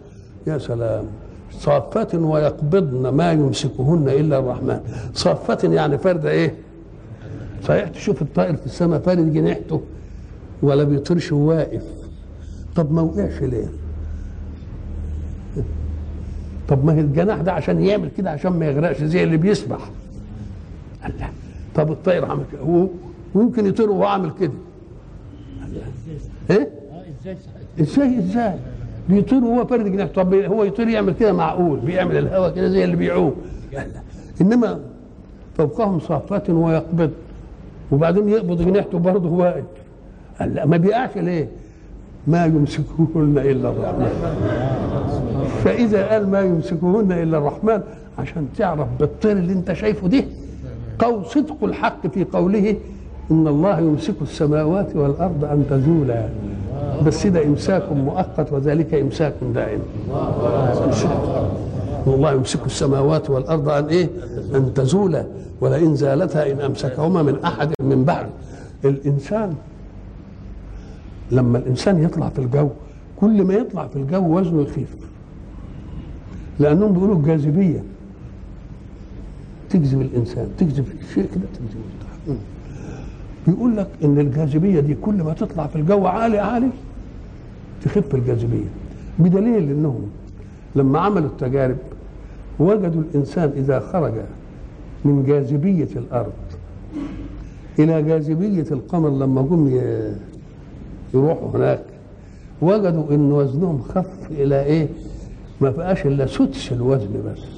يا 0.48 0.58
سلام. 0.58 1.06
صافات 1.52 2.16
ويقبضن 2.16 3.10
ما 3.10 3.32
يمسكهن 3.32 4.10
إلا 4.10 4.40
الرحمن. 4.40 4.80
صافات 5.14 5.64
يعني 5.64 5.98
فرد 5.98 6.26
إيه؟ 6.26 6.56
صحيح 7.64 7.90
تشوف 7.90 8.22
الطائر 8.22 8.56
في 8.56 8.66
السماء 8.66 9.00
فارد 9.00 9.34
جناحته 9.34 9.82
ولا 10.62 10.84
بيطيرش 10.84 11.32
واقف. 11.32 11.84
طب 12.76 12.92
ما 12.92 13.02
وقعش 13.02 13.42
ليه؟ 13.42 13.68
طب 16.68 16.86
ما 16.86 16.94
هي 16.94 17.00
الجناح 17.02 17.42
ده 17.42 17.54
عشان 17.54 17.84
يعمل 17.84 18.10
كده 18.18 18.32
عشان 18.32 18.52
ما 18.52 18.66
يغرقش 18.66 19.04
زي 19.04 19.24
اللي 19.24 19.38
بيسبح. 19.38 19.90
الله. 21.06 21.30
طب 21.78 21.92
الطير 21.92 22.26
عمل 22.26 22.44
كده. 22.52 22.62
هو 22.62 22.88
ويمكن 23.36 23.66
يطير 23.66 23.90
وهو 23.90 24.04
عامل 24.04 24.32
كده. 24.40 24.52
إيه؟ 26.50 26.70
إزاي؟ 27.82 28.20
إزاي؟ 28.20 28.54
بيطير 29.10 29.44
وهو 29.44 29.66
فارد 29.66 29.86
جناحه 29.92 30.10
طب 30.10 30.34
هو 30.34 30.64
يطير 30.64 30.88
يعمل 30.88 31.14
كده؟ 31.14 31.34
معقول. 31.34 31.80
بيعمل 31.80 32.18
الهواء 32.18 32.56
كده 32.56 32.68
زي 32.70 32.84
اللي 32.84 32.96
بيعوم. 32.96 33.36
إنما 34.42 34.80
فوقهم 35.58 36.00
صافات 36.00 36.50
ويقبض. 36.50 37.12
وبعدين 37.92 38.30
يقبض 38.30 38.62
جناحته 38.62 39.00
برضه 39.00 39.30
واقف 39.30 39.64
قال 40.40 40.56
لا 40.56 40.66
ما 40.66 40.78
بيقعش 40.78 41.18
ليه؟ 41.18 41.48
ما 42.28 42.46
يمسكهن 42.46 43.38
إلا 43.38 43.70
الرحمن. 43.70 44.10
فإذا 45.64 46.08
قال 46.08 46.30
ما 46.30 46.42
يمسكهن 46.42 47.12
إلا 47.12 47.38
الرحمن 47.38 47.82
عشان 48.20 48.48
تعرف 48.58 48.88
بالطير 49.00 49.32
اللي 49.32 49.54
أنت 49.54 49.74
شايفه 49.74 50.08
ده 50.08 50.24
قول 51.00 51.26
صدق 51.26 51.64
الحق 51.64 52.08
في 52.08 52.24
قوله 52.24 52.76
إن 53.32 53.48
الله 53.48 53.80
يمسك 53.80 54.16
السماوات 54.22 54.96
والأرض 54.96 55.46
أن 55.46 55.66
تزولا. 55.70 56.30
بس 57.06 57.28
ده 57.28 57.46
إمساك 57.46 57.92
مؤقت 57.92 58.54
وذلك 58.54 58.94
إمساك 58.94 59.34
دائم. 59.54 59.80
إن 62.08 62.14
الله 62.14 62.32
يمسك 62.32 62.66
السماوات 62.66 63.30
والأرض 63.30 63.70
أن 63.70 63.86
إيه؟ 63.86 64.10
أن 64.56 64.74
تزولا. 64.74 65.26
ولئن 65.62 65.96
زالتا 65.96 66.52
إن 66.52 66.62
أمسكهما 66.62 67.24
من 67.24 67.40
أحد 67.44 67.70
من 67.80 68.04
بعد. 68.04 68.28
الإنسان 68.86 69.54
لما 71.32 71.58
الإنسان 71.58 72.04
يطلع 72.04 72.30
في 72.30 72.40
الجو 72.40 72.70
كل 73.20 73.44
ما 73.44 73.54
يطلع 73.54 73.88
في 73.88 73.96
الجو 73.96 74.38
وزنه 74.40 74.62
يخيف. 74.62 74.96
لأنهم 76.60 76.94
بيقولوا 76.94 77.16
الجاذبية. 77.16 77.84
تجذب 79.70 80.02
الإنسان 80.02 80.48
تجذب 80.58 80.86
الشيء 81.02 81.24
كده 81.26 81.44
تجذب 81.54 81.82
مم. 82.28 82.36
بيقول 83.48 83.78
لك 83.78 83.88
إن 84.04 84.20
الجاذبية 84.20 84.80
دي 84.80 84.96
كل 84.96 85.24
ما 85.24 85.34
تطلع 85.34 85.68
في 85.68 85.76
الجو 85.76 86.06
عالي 86.08 86.38
عالي 86.40 86.70
تخف 87.86 88.16
الجاذبية. 88.16 88.66
بدليل 89.20 89.70
انهم 89.70 90.02
لما 90.76 91.00
عملوا 91.00 91.28
التجارب 91.30 91.78
وجدوا 92.60 93.02
الإنسان 93.02 93.52
إذا 93.58 93.80
خرج 93.80 94.14
من 95.06 95.24
جاذبية 95.28 95.88
الأرض 95.96 96.34
إلى 97.80 98.02
جاذبية 98.02 98.66
القمر 98.72 99.10
لما 99.10 99.42
جم 99.42 99.82
يروحوا 101.14 101.50
هناك 101.54 101.84
وجدوا 102.62 103.04
إن 103.12 103.32
وزنهم 103.32 103.82
خف 103.82 104.32
إلى 104.32 104.64
إيه؟ 104.64 104.88
ما 105.62 105.70
بقاش 105.70 106.06
إلا 106.06 106.26
سدس 106.26 106.72
الوزن 106.72 107.10
بس. 107.26 107.57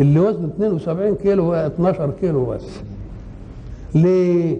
اللي 0.00 0.20
وزنه 0.20 0.46
72 0.56 1.14
كيلو 1.14 1.42
هو 1.44 1.54
12 1.54 2.10
كيلو 2.20 2.44
بس. 2.46 2.62
ليه؟ 3.94 4.56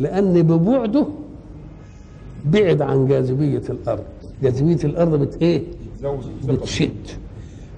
لأن 0.00 0.42
ببعده 0.42 1.06
بعد 2.44 2.82
عن 2.82 3.06
جاذبية 3.06 3.62
الأرض. 3.70 4.04
جاذبية 4.42 4.84
الأرض 4.84 5.20
بت 5.20 5.62
زود 6.02 6.24
بتشد. 6.48 7.06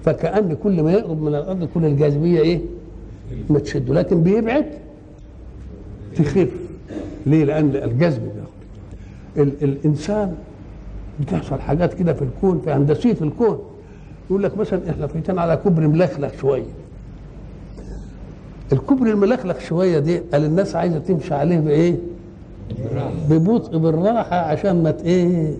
فكأن 0.05 0.53
كل 0.63 0.83
ما 0.83 0.91
يقرب 0.91 1.21
من 1.21 1.27
الأرض 1.35 1.63
كل 1.73 1.85
الجاذبية 1.85 2.39
إيه؟ 2.39 2.61
ما 3.49 3.59
تشده 3.59 3.93
لكن 3.93 4.23
بيبعد 4.23 4.65
تخف. 6.15 6.49
ليه؟ 7.25 7.43
لأن 7.45 7.75
الجذب 7.75 8.21
بياخد 8.23 9.47
ال- 9.47 9.63
الإنسان 9.63 10.35
بتحصل 11.19 11.59
حاجات 11.59 11.93
كده 11.93 12.13
في 12.13 12.21
الكون 12.21 12.61
في 12.65 12.71
هندسية 12.71 13.17
الكون. 13.21 13.59
يقول 14.29 14.43
لك 14.43 14.57
مثلا 14.57 14.89
إحنا 14.89 15.07
فايتين 15.07 15.39
على 15.39 15.57
كوبري 15.57 15.87
ملخلخ 15.87 16.31
شوية. 16.41 16.63
الكوبري 18.71 19.11
الملخلخ 19.11 19.59
شوية 19.59 19.99
دي 19.99 20.17
قال 20.17 20.45
الناس 20.45 20.75
عايزة 20.75 20.99
تمشي 20.99 21.33
عليه 21.33 21.59
بإيه؟ 21.59 21.95
ببطء 23.29 23.77
بالراحة 23.77 24.35
عشان 24.35 24.83
ما 24.83 24.97
إيه؟ 25.03 25.55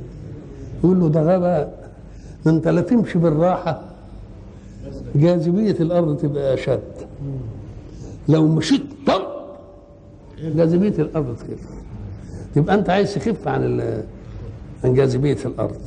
يقول 0.84 1.00
له 1.00 1.10
ده 1.10 1.22
غباء. 1.22 1.90
أنت 2.48 2.68
لا 2.68 2.82
تمشي 2.82 3.20
بالراحة. 3.20 3.82
جاذبية 5.16 5.76
الأرض 5.80 6.18
تبقى 6.18 6.54
أشد. 6.54 6.80
لو 8.30 8.48
مشيت 8.48 8.82
طب 9.08 9.22
جاذبية 10.56 10.94
الأرض 11.00 11.36
تخف. 11.36 11.70
يبقى 12.56 12.76
أنت 12.76 12.90
عايز 12.90 13.16
تخف 13.16 13.48
عن 13.48 13.82
عن 14.84 14.94
جاذبية 14.94 15.38
الأرض. 15.46 15.82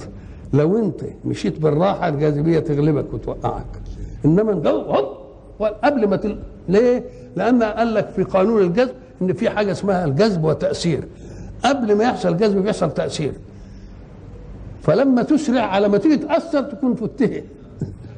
لو 0.52 0.78
أنت 0.78 1.00
مشيت 1.24 1.60
بالراحة 1.60 2.08
الجاذبية 2.08 2.58
تغلبك 2.58 3.14
وتوقعك. 3.14 3.80
إنما 4.24 4.52
الجو 4.52 4.80
هوب 4.80 5.06
قبل 5.84 6.08
ما 6.08 6.16
تل... 6.16 6.38
ليه؟ 6.70 7.04
لأن 7.36 7.62
قال 7.62 7.94
لك 7.94 8.08
في 8.16 8.22
قانون 8.22 8.62
الجذب 8.62 8.92
إن 9.22 9.32
في 9.32 9.50
حاجة 9.50 9.72
اسمها 9.72 10.04
الجذب 10.04 10.44
والتأثير. 10.44 11.04
قبل 11.64 11.94
ما 11.94 12.04
يحصل 12.04 12.36
جذب 12.36 12.62
بيحصل 12.62 12.94
تأثير. 12.94 13.32
فلما 14.82 15.22
تسرع 15.22 15.62
على 15.62 15.88
ما 15.88 15.98
تيجي 15.98 16.16
تأثر 16.16 16.62
تكون 16.62 16.94
فتهت. 16.94 17.44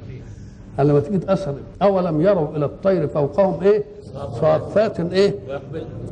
على 0.79 0.93
ما 0.93 1.01
تيجي 1.01 1.19
تأثر. 1.19 1.55
أولم 1.83 2.21
يروا 2.21 2.57
إلى 2.57 2.65
الطير 2.65 3.09
فوقهم 3.09 3.62
إيه؟ 3.62 3.85
صافات 4.41 5.01
إيه؟ 5.01 5.35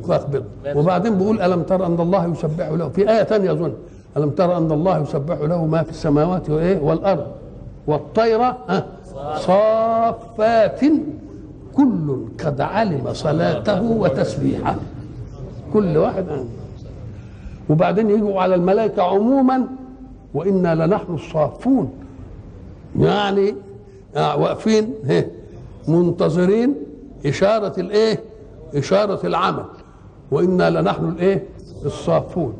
واقبض 0.07 0.43
وبعدين 0.75 1.17
بيقول 1.17 1.41
ألم 1.41 1.63
ترى 1.63 1.85
أن 1.85 1.99
الله 1.99 2.27
يسبح 2.27 2.69
له؟ 2.69 2.89
في 2.89 3.09
آية 3.11 3.23
ثانية 3.23 3.51
أظن. 3.51 3.73
ألم 4.17 4.29
ترى 4.29 4.57
أن 4.57 4.71
الله 4.71 4.99
يسبح 5.01 5.37
له 5.41 5.65
ما 5.65 5.83
في 5.83 5.89
السماوات 5.89 6.49
وإيه؟ 6.49 6.79
والأرض. 6.79 7.27
والطير 7.87 8.41
ها، 8.41 8.85
صافات. 9.35 10.81
كل 11.75 12.17
قد 12.45 12.61
علم 12.61 13.13
صلاته 13.13 13.81
وتسبيحه. 13.81 14.75
كل 15.73 15.97
واحد 15.97 16.25
وبعدين 17.69 18.09
يجوا 18.09 18.41
على 18.41 18.55
الملائكة 18.55 19.03
عموما 19.03 19.67
وإنا 20.33 20.75
لنحن 20.85 21.13
الصافون. 21.13 21.93
يعني 22.99 23.55
آه، 24.15 24.37
واقفين 24.37 24.93
منتظرين 25.87 26.75
إشارة 27.25 27.79
الإيه؟ 27.79 28.19
إشارة 28.75 29.27
العمل. 29.27 29.65
وإنا 30.31 30.69
لنحن 30.69 31.05
الإيه؟ 31.09 31.43
الصافون. 31.85 32.53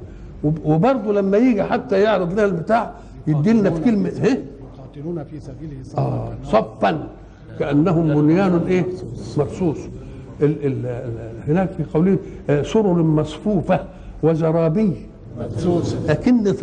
وب- 0.44 0.66
وبرضه 0.66 1.14
لما 1.14 1.38
يجي 1.38 1.64
حتى 1.64 2.02
يعرض 2.02 2.32
لنا 2.34 2.46
البتاع 2.46 2.92
يدي 3.28 3.54
لنا 3.54 3.70
في 3.70 3.84
كلمة 3.84 4.10
ها؟ 4.10 4.38
يقاتلون 4.78 5.24
في 5.24 5.40
سبيله 5.40 5.84
صفا. 5.84 5.98
آه 6.02 6.34
صفا. 6.46 7.08
كأنهم 7.62 8.22
بنيان 8.22 8.62
إيه؟ 8.68 8.86
مرصوص 9.38 9.78
ال 10.42 10.66
ال 10.66 10.86
ال 10.86 11.32
هناك 11.48 11.70
في 11.72 11.84
قوله 11.94 12.18
آه، 12.50 12.62
سرر 12.62 13.04
مصفوفة 13.04 13.80
وزرابي. 14.24 14.94
مبثوث 15.40 16.10
لكن 16.10 16.54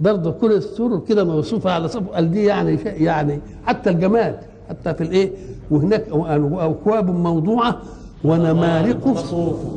برضه 0.00 0.30
كل 0.32 0.52
السرر 0.52 0.98
كده 1.08 1.24
موصوفة 1.24 1.70
على 1.72 1.88
صف 1.88 2.08
قال 2.08 2.30
دي 2.30 2.44
يعني 2.44 2.78
شيء 2.78 3.02
يعني 3.02 3.38
حتى 3.66 3.90
الجمال 3.90 4.34
حتى 4.68 4.94
في 4.94 5.00
الإيه؟ 5.00 5.30
وهناك 5.70 6.04
اكواب 6.12 7.10
موضوعة 7.10 7.78
ونمارق 8.24 9.08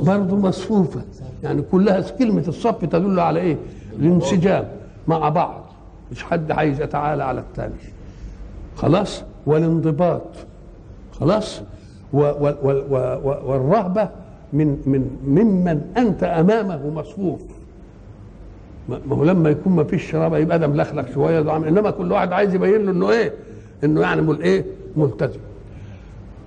برضه 0.06 0.36
مصفوفة. 0.36 1.02
يعني 1.44 1.62
كلها 1.62 2.02
كلمة 2.02 2.44
الصف 2.48 2.86
تدل 2.86 3.20
على 3.20 3.40
إيه؟ 3.40 3.58
الانسجام 4.00 4.64
مع 5.08 5.30
بعض. 5.30 5.64
مش 6.12 6.24
حد 6.24 6.52
عايز 6.52 6.82
يتعالى 6.82 7.24
على 7.24 7.40
الثاني 7.40 7.74
خلاص؟ 8.76 9.24
والانضباط. 9.46 10.22
خلاص 11.22 11.62
و 12.14 12.18
و 12.20 12.54
و 12.64 12.72
و 12.90 12.96
و 13.24 13.36
والرهبة 13.52 14.10
من 14.54 14.78
من 14.86 15.10
ممن 15.28 15.82
أنت 15.98 16.24
أمامه 16.24 16.90
مصفوف 16.90 17.40
ما 18.90 19.00
هو 19.12 19.24
لما 19.24 19.50
يكون 19.50 19.74
ما 19.74 19.84
فيش 19.84 20.16
رهبه 20.16 20.38
يبقى 20.38 20.60
ده 20.60 20.68
ملخلخ 20.68 21.18
عامل- 21.50 21.68
إنما 21.68 21.92
كل 21.92 22.12
واحد 22.12 22.34
عايز 22.34 22.56
يبين 22.56 22.86
له 22.86 22.92
إنه 22.92 23.10
إيه؟ 23.10 23.34
إنه 23.84 24.02
يعني 24.02 24.22
مل 24.22 24.42
إيه؟ 24.42 24.66
ملتزم 24.98 25.40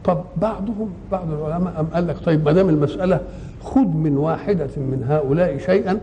طب 0.04 0.20
بعضهم 0.37 0.90
بعض 1.12 1.30
العلماء 1.32 1.87
قال 1.94 2.06
لك 2.06 2.18
طيب 2.18 2.44
ما 2.44 2.52
دام 2.52 2.68
المسألة 2.68 3.20
خذ 3.62 3.80
من 3.87 4.16
واحدة 4.16 4.66
من 4.76 5.04
هؤلاء 5.08 5.58
شيئا 5.58 6.00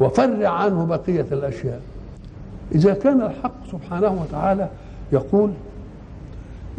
وفرع 0.00 0.48
عنه 0.48 0.84
بقية 0.86 1.26
الأشياء 1.32 1.80
إذا 2.74 2.94
كان 2.94 3.20
الحق 3.22 3.52
سبحانه 3.72 4.22
وتعالى 4.22 4.68
يقول 5.12 5.50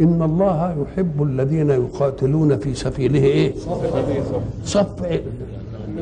إن 0.01 0.21
الله 0.21 0.75
يحب 0.81 1.23
الذين 1.23 1.69
يقاتلون 1.69 2.57
في 2.57 2.73
سبيله 2.73 3.19
إيه؟ 3.23 3.53
صف 4.65 5.03
إيه؟ 5.03 5.21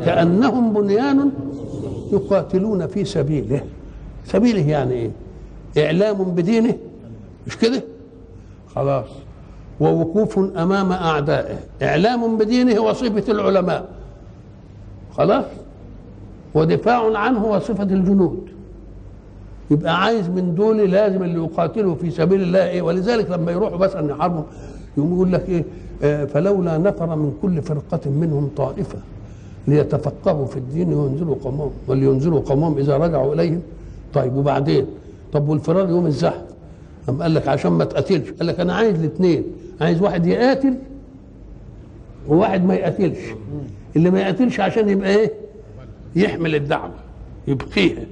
كأنهم 0.05 0.73
بنيان 0.73 1.31
يقاتلون 2.13 2.87
في 2.87 3.05
سبيله 3.05 3.61
سبيله 4.25 4.69
يعني 4.69 4.93
إيه؟ 4.93 5.11
إعلام 5.85 6.23
بدينه 6.23 6.77
مش 7.47 7.57
كده؟ 7.57 7.83
خلاص 8.75 9.05
ووقوف 9.79 10.39
أمام 10.39 10.91
أعدائه 10.91 11.57
إعلام 11.83 12.37
بدينه 12.37 12.79
وصفة 12.81 13.31
العلماء 13.31 13.89
خلاص 15.17 15.45
ودفاع 16.53 17.17
عنه 17.17 17.45
وصفة 17.45 17.83
الجنود 17.83 18.49
يبقى 19.71 20.01
عايز 20.03 20.29
من 20.29 20.55
دول 20.55 20.77
لازم 20.91 21.23
اللي 21.23 21.43
يقاتلوا 21.43 21.95
في 21.95 22.11
سبيل 22.11 22.41
الله 22.41 22.69
إيه؟ 22.69 22.81
ولذلك 22.81 23.29
لما 23.31 23.51
يروحوا 23.51 23.99
أن 23.99 24.09
يحاربوا 24.09 24.43
يقوم 24.97 25.13
يقول 25.13 25.31
لك 25.31 25.49
إيه؟ 25.49 25.63
آه 26.03 26.25
فلولا 26.25 26.77
نفر 26.77 27.15
من 27.15 27.33
كل 27.41 27.61
فرقة 27.61 28.09
منهم 28.09 28.49
طائفة 28.57 28.97
ليتفقهوا 29.67 30.45
في 30.45 30.57
الدين 30.57 30.93
وينزلوا 30.93 31.35
قومهم 31.43 31.71
ولينزلوا 31.87 32.39
قومهم 32.39 32.77
إذا 32.77 32.97
رجعوا 32.97 33.33
إليهم. 33.33 33.61
طيب 34.13 34.35
وبعدين؟ 34.35 34.85
طب 35.33 35.49
والفرار 35.49 35.89
يوم 35.89 36.05
الزحف؟ 36.05 36.41
قام 37.07 37.21
قال 37.21 37.33
لك 37.33 37.47
عشان 37.47 37.71
ما 37.71 37.85
تقاتلش؟ 37.85 38.29
قال 38.31 38.47
لك 38.47 38.59
أنا 38.59 38.73
عايز 38.73 38.99
الاثنين 38.99 39.43
عايز 39.81 40.01
واحد 40.01 40.25
يقاتل 40.25 40.73
وواحد 42.27 42.65
ما 42.65 42.73
يقاتلش. 42.75 43.17
اللي 43.95 44.09
ما 44.09 44.21
يقاتلش 44.21 44.59
عشان 44.59 44.89
يبقى 44.89 45.09
إيه؟ 45.15 45.31
يحمل 46.15 46.55
الدعوة 46.55 46.91
يبقيها 47.47 48.03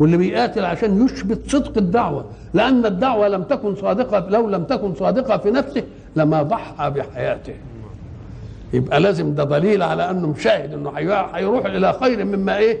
واللي 0.00 0.16
بيقاتل 0.16 0.64
عشان 0.64 1.04
يثبت 1.04 1.50
صدق 1.50 1.72
الدعوة. 1.78 2.24
لأن 2.54 2.86
الدعوة 2.86 3.28
لم 3.28 3.42
تكن 3.42 3.74
صادقة 3.76 4.26
لو 4.28 4.48
لم 4.48 4.64
تكن 4.64 4.94
صادقة 4.94 5.36
في 5.36 5.50
نفسه 5.50 5.82
لما 6.16 6.42
ضحى 6.42 6.90
بحياته. 6.90 7.54
يبقى 8.72 9.00
لازم 9.00 9.34
ده 9.34 9.44
دليل 9.44 9.82
على 9.82 10.10
أنه 10.10 10.26
مشاهد 10.28 10.72
إنه 10.74 10.90
هي- 10.90 11.26
هيروح 11.34 11.66
إلى 11.66 11.92
خير 11.92 12.24
مما 12.24 12.56
إيه؟ 12.58 12.78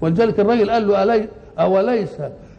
ولذلك 0.00 0.40
الراجل 0.40 0.70
قال 0.70 0.88
له 0.88 1.02
ألي 1.02 1.28
أوليس 1.58 2.10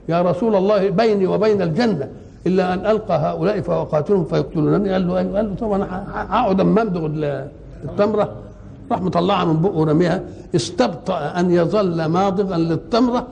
يا 0.10 0.22
رسول 0.22 0.56
الله 0.56 0.90
بيني 0.90 1.28
وبين 1.28 1.62
الجنة 1.62 2.08
إلا 2.48 2.74
أن 2.74 2.80
ألقى 2.86 3.16
هؤلاء 3.18 3.62
فأقاتلهم 3.62 4.26
فيقتلونني؟ 4.26 4.90
قال 4.94 5.08
له 5.08 5.18
أيوه 5.18 5.36
قال 5.38 5.50
له 5.50 5.56
طبعا 5.56 5.84
هقعد 6.14 6.60
اما 6.62 6.82
امضغ 6.82 7.06
ال- 7.06 7.48
التمره 7.84 8.32
راح 8.92 9.02
مطلعها 9.02 9.46
من 9.46 9.62
بقه 9.62 9.76
ورميها 9.78 10.22
استبطأ 10.56 11.34
أن 11.40 11.52
يظل 11.52 12.06
ماضغا 12.06 12.58
للتمرة 12.58 13.28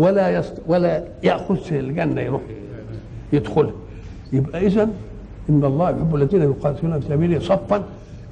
ولا 0.00 0.38
يست... 0.38 0.54
ولا 0.66 1.04
يأخذ 1.22 1.58
الجنة 1.72 2.20
يروح 2.20 2.42
يدخلها 3.32 3.72
يبقى 4.32 4.66
اذا 4.66 4.88
إن 5.50 5.64
الله 5.64 5.90
يحب 5.90 6.14
الذين 6.14 6.42
يقاتلون 6.42 7.00
في 7.00 7.08
سبيله 7.08 7.38
صفا 7.38 7.84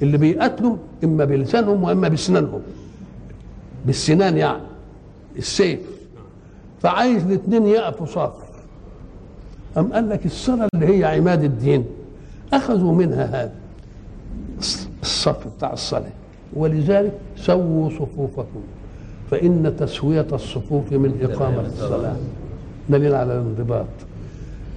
اللي 0.02 0.18
بيقاتلوا 0.18 0.76
إما 1.04 1.24
بلسانهم 1.24 1.83
وإما 1.85 2.09
بسنانهم. 2.09 2.61
بالسنان 3.87 4.37
يعني 4.37 4.62
السيف. 5.38 5.81
فعايز 6.83 7.24
الاثنين 7.24 7.66
يقفوا 7.66 8.07
صف. 8.07 8.33
أم 9.78 9.92
قال 9.92 10.09
لك 10.09 10.26
الصلاة 10.26 10.68
اللي 10.74 10.98
هي 10.98 11.04
عماد 11.04 11.44
الدين؟ 11.44 11.85
أخذوا 12.52 12.94
منها 12.94 13.24
هذا. 13.24 13.52
الصف 15.02 15.57
بتاع 15.57 15.72
الصلاة. 15.72 16.12
ولذلك 16.52 17.12
سووا 17.37 17.90
صفوفكم. 17.90 18.61
فإن 19.30 19.76
تسوية 19.78 20.26
الصفوف 20.32 20.92
من 20.92 21.18
إقامة 21.22 21.66
الصلاة. 21.66 22.16
دليل 22.88 23.14
على 23.14 23.32
الانضباط. 23.32 23.86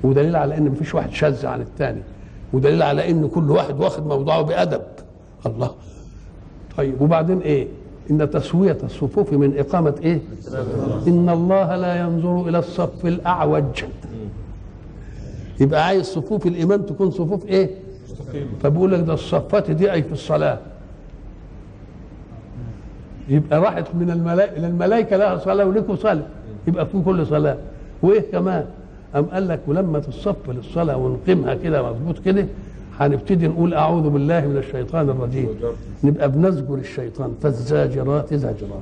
ودليل 0.04 0.36
على 0.36 0.58
إن 0.58 0.64
مفيش 0.64 0.96
واحد 0.96 1.12
شاذ 1.12 1.46
عن 1.46 1.62
الثاني 1.62 2.02
ودليل 2.54 2.82
على 2.84 3.10
إن 3.10 3.28
كل 3.28 3.52
واحد 3.52 3.80
واخد 3.80 4.08
موضعه 4.08 4.42
بأدب. 4.42 4.82
الله. 5.46 5.72
طيب 6.78 7.02
وبعدين 7.02 7.40
إيه؟ 7.40 7.68
إن 8.12 8.30
تسوية 8.30 8.78
الصفوف 8.84 9.34
من 9.34 9.58
إقامة 9.60 9.96
إيه؟ 10.04 10.20
إن 11.08 11.30
الله 11.30 11.76
لا 11.76 12.00
ينظر 12.00 12.50
إلى 12.50 12.60
الصف 12.60 13.06
الأعوج. 13.06 13.84
يبقى 15.60 15.86
عايز 15.86 16.06
صفوف 16.06 16.48
الإيمان 16.48 16.86
تكون 16.86 17.12
صفوف 17.12 17.46
إيه؟ 17.46 17.70
فبيقول 18.64 18.92
لك 18.92 19.00
ده 19.00 19.14
الصفات 19.14 19.72
دي 19.72 19.92
أي 19.92 20.04
في 20.04 20.12
الصلاة. 20.14 20.60
يبقى 23.32 23.60
راحت 23.60 23.86
من 24.00 24.12
الملائكه 24.12 24.58
إلى 24.58 24.68
الملائكة 24.68 25.18
لها 25.18 25.38
صلاة 25.38 25.66
ولكم 25.66 25.96
صلاة. 25.96 26.24
يبقى 26.68 26.86
في 26.86 27.02
كل 27.06 27.28
صلاة. 27.28 27.58
وإيه 28.04 28.32
كمان؟ 28.32 28.66
أم 29.16 29.26
قال 29.26 29.48
لك 29.48 29.60
ولما 29.68 30.00
تصف 30.00 30.50
للصلاة 30.50 30.98
ونقيمها 30.98 31.56
كده 31.56 31.90
مظبوط 31.90 32.20
كده 32.26 32.46
هنبتدي 33.00 33.48
نقول 33.48 33.74
أعوذ 33.74 34.10
بالله 34.10 34.48
من 34.48 34.58
الشيطان 34.58 35.10
الرجيم. 35.10 35.48
نبقى 36.04 36.32
بنزجر 36.32 36.76
الشيطان. 36.76 37.32
فالزاجرات 37.42 38.34
زجرا 38.34 38.82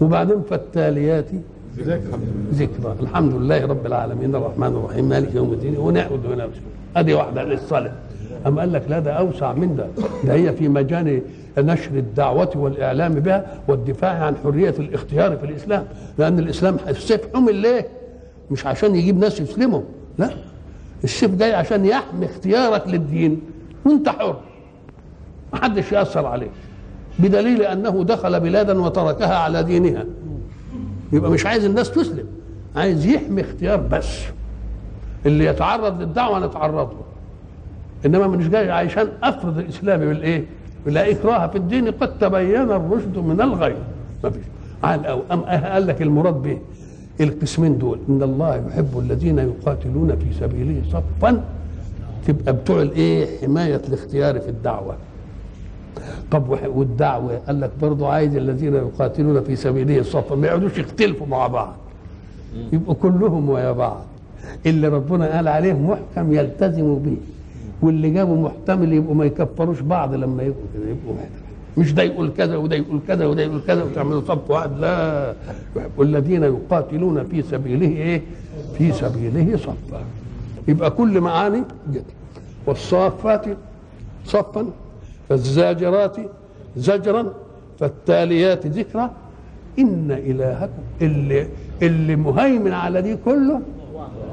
وبعدين 0.00 0.42
فالتاليات 0.50 1.26
ذكرى. 2.52 2.96
الحمد 3.00 3.34
لله 3.34 3.66
رب 3.66 3.86
العالمين 3.86 4.34
الرحمن 4.34 4.66
الرحيم 4.66 5.04
مالك 5.08 5.34
يوم 5.34 5.52
الدين 5.52 5.76
ونعبد 5.76 6.26
ونعبد 6.26 6.52
أدي 6.96 7.14
واحدة 7.14 7.44
للصلاة. 7.44 7.92
أم 8.46 8.58
قال 8.60 8.72
لك 8.72 8.82
لا 8.88 8.98
ده 8.98 9.12
أوسع 9.12 9.52
من 9.52 9.76
ده. 9.76 9.86
ده 10.24 10.34
هي 10.34 10.52
في 10.52 10.68
مجال 10.68 11.22
نشر 11.58 11.90
الدعوة 11.90 12.50
والإعلام 12.56 13.14
بها 13.14 13.60
والدفاع 13.68 14.10
عن 14.24 14.36
حرية 14.44 14.74
الاختيار 14.78 15.36
في 15.36 15.44
الإسلام. 15.46 15.84
لأن 16.18 16.38
الإسلام 16.38 16.76
السيف 16.88 17.20
حمل 17.34 17.54
ليه 17.54 17.86
مش 18.50 18.66
عشان 18.66 18.94
يجيب 18.96 19.18
ناس 19.18 19.40
يسلموا 19.40 19.82
لا. 20.18 20.30
السيف 21.04 21.34
جاي 21.34 21.54
عشان 21.54 21.84
يحمي 21.86 22.26
اختيارك 22.26 22.88
للدين. 22.88 23.40
وأنت 23.84 24.08
حر. 24.08 24.36
محدش 25.52 25.92
يأثر 25.92 26.26
عليك. 26.26 26.50
بدليل 27.18 27.62
أنه 27.62 28.04
دخل 28.04 28.40
بلادا 28.40 28.80
وتركها 28.80 29.36
على 29.36 29.62
دينها. 29.62 30.04
يبقى 31.12 31.30
مش 31.30 31.46
عايز 31.46 31.64
الناس 31.64 31.90
تسلم. 31.90 32.26
عايز 32.76 33.06
يحمي 33.06 33.40
اختيار 33.40 33.76
بس. 33.80 34.18
اللي 35.26 35.44
يتعرض 35.44 36.00
للدعوة 36.00 36.46
نتعرض 36.46 36.90
له. 36.90 37.11
إنما 38.06 38.26
مش 38.26 38.48
جاي 38.48 38.70
عشان 38.70 39.08
أفرض 39.22 39.58
الإسلام 39.58 40.00
بالإيه؟ 40.00 40.44
لا 40.86 41.10
إكراه 41.10 41.46
في 41.46 41.58
الدين 41.58 41.90
قد 41.90 42.18
تبين 42.18 42.70
الرشد 42.70 43.18
من 43.18 43.40
الغي. 43.40 43.74
ما 44.24 44.30
فيش. 44.30 44.42
عن 44.82 45.04
أو 45.04 45.20
أم 45.32 45.40
قال 45.40 45.86
لك 45.86 46.02
المراد 46.02 46.42
به 46.42 46.58
القسمين 47.20 47.78
دول. 47.78 47.98
إن 48.08 48.22
الله 48.22 48.56
يحب 48.56 48.98
الذين 48.98 49.38
يقاتلون 49.38 50.16
في 50.16 50.34
سبيله 50.40 50.82
صفا. 50.90 51.44
تبقى 52.26 52.52
بتوع 52.52 52.82
الإيه؟ 52.82 53.26
حماية 53.40 53.80
الاختيار 53.88 54.40
في 54.40 54.48
الدعوة. 54.48 54.94
طب 56.30 56.58
والدعوة. 56.66 57.36
قال 57.46 57.60
لك 57.60 57.70
برضه 57.82 58.08
عايز 58.08 58.36
الذين 58.36 58.74
يقاتلون 58.74 59.42
في 59.42 59.56
سبيله 59.56 60.02
صفا. 60.02 60.34
ما 60.34 60.46
يقعدوش 60.46 60.78
يختلفوا 60.78 61.26
مع 61.26 61.46
بعض. 61.46 61.76
يبقوا 62.72 62.94
كلهم 62.94 63.48
ويا 63.50 63.72
بعض. 63.72 64.04
اللي 64.66 64.88
ربنا 64.88 65.36
قال 65.36 65.48
عليه 65.48 65.72
محكم 65.72 66.32
يلتزموا 66.32 66.98
به. 66.98 67.16
واللي 67.82 68.10
جابوا 68.10 68.36
محتمل 68.36 68.92
يبقوا 68.92 69.14
ما 69.14 69.24
يكفروش 69.24 69.80
بعض 69.80 70.14
لما 70.14 70.42
يبقوا 70.42 70.62
كده 70.74 70.90
يبقوا 70.90 71.14
مش 71.78 71.92
ده 71.94 72.02
يقول 72.02 72.30
كذا 72.36 72.56
وده 72.56 72.76
يقول 72.76 73.00
كذا 73.08 73.26
وده 73.26 73.42
يقول 73.42 73.60
كذا 73.66 73.82
وتعملوا 73.82 74.20
صف 74.20 74.50
واحد 74.50 74.78
لا. 74.78 75.34
والذين 75.96 76.42
يقاتلون 76.42 77.24
في 77.24 77.42
سبيله 77.42 77.86
إيه؟ 77.88 78.22
في 78.78 78.92
سبيله 78.92 79.56
صفا. 79.56 80.00
يبقى 80.68 80.90
كل 80.90 81.20
معاني 81.20 81.62
جت 81.92 82.04
والصافات 82.66 83.44
صفا 84.26 84.66
فالزاجرات 85.28 86.16
زجرا 86.76 87.32
فالتاليات 87.80 88.66
ذكرا 88.66 89.10
إن 89.78 90.10
إلهكم 90.10 90.72
اللي 91.02 91.46
اللي 91.82 92.16
مهيمن 92.16 92.72
على 92.72 93.02
دي 93.02 93.16
كله 93.24 93.60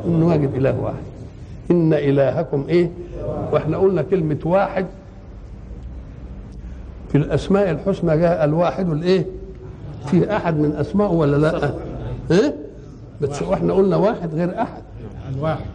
انه 0.06 0.28
واجد 0.28 0.56
إله 0.56 0.80
واحد. 0.82 1.09
إن 1.72 1.94
إلهكم 1.94 2.66
إيه؟ 2.70 2.92
وإحنا 3.52 3.78
قلنا 3.78 4.02
كلمة 4.02 4.38
واحد. 4.46 4.86
في 7.10 7.18
الأسماء 7.18 7.72
الحسنى 7.72 8.18
جاء 8.18 8.46
الواحد 8.46 8.90
الإيه؟ 8.90 9.26
في 10.06 10.36
أحد 10.36 10.58
من 10.58 10.72
اسمائه 10.76 11.12
ولا 11.12 11.38
لأ؟ 11.38 11.74
إيه؟ 12.32 12.56
بس 13.22 13.42
وإحنا 13.42 13.74
قلنا 13.74 13.96
واحد 13.96 14.36
غير 14.36 14.62
أحد. 14.62 14.82
الواحد؟ 15.36 15.66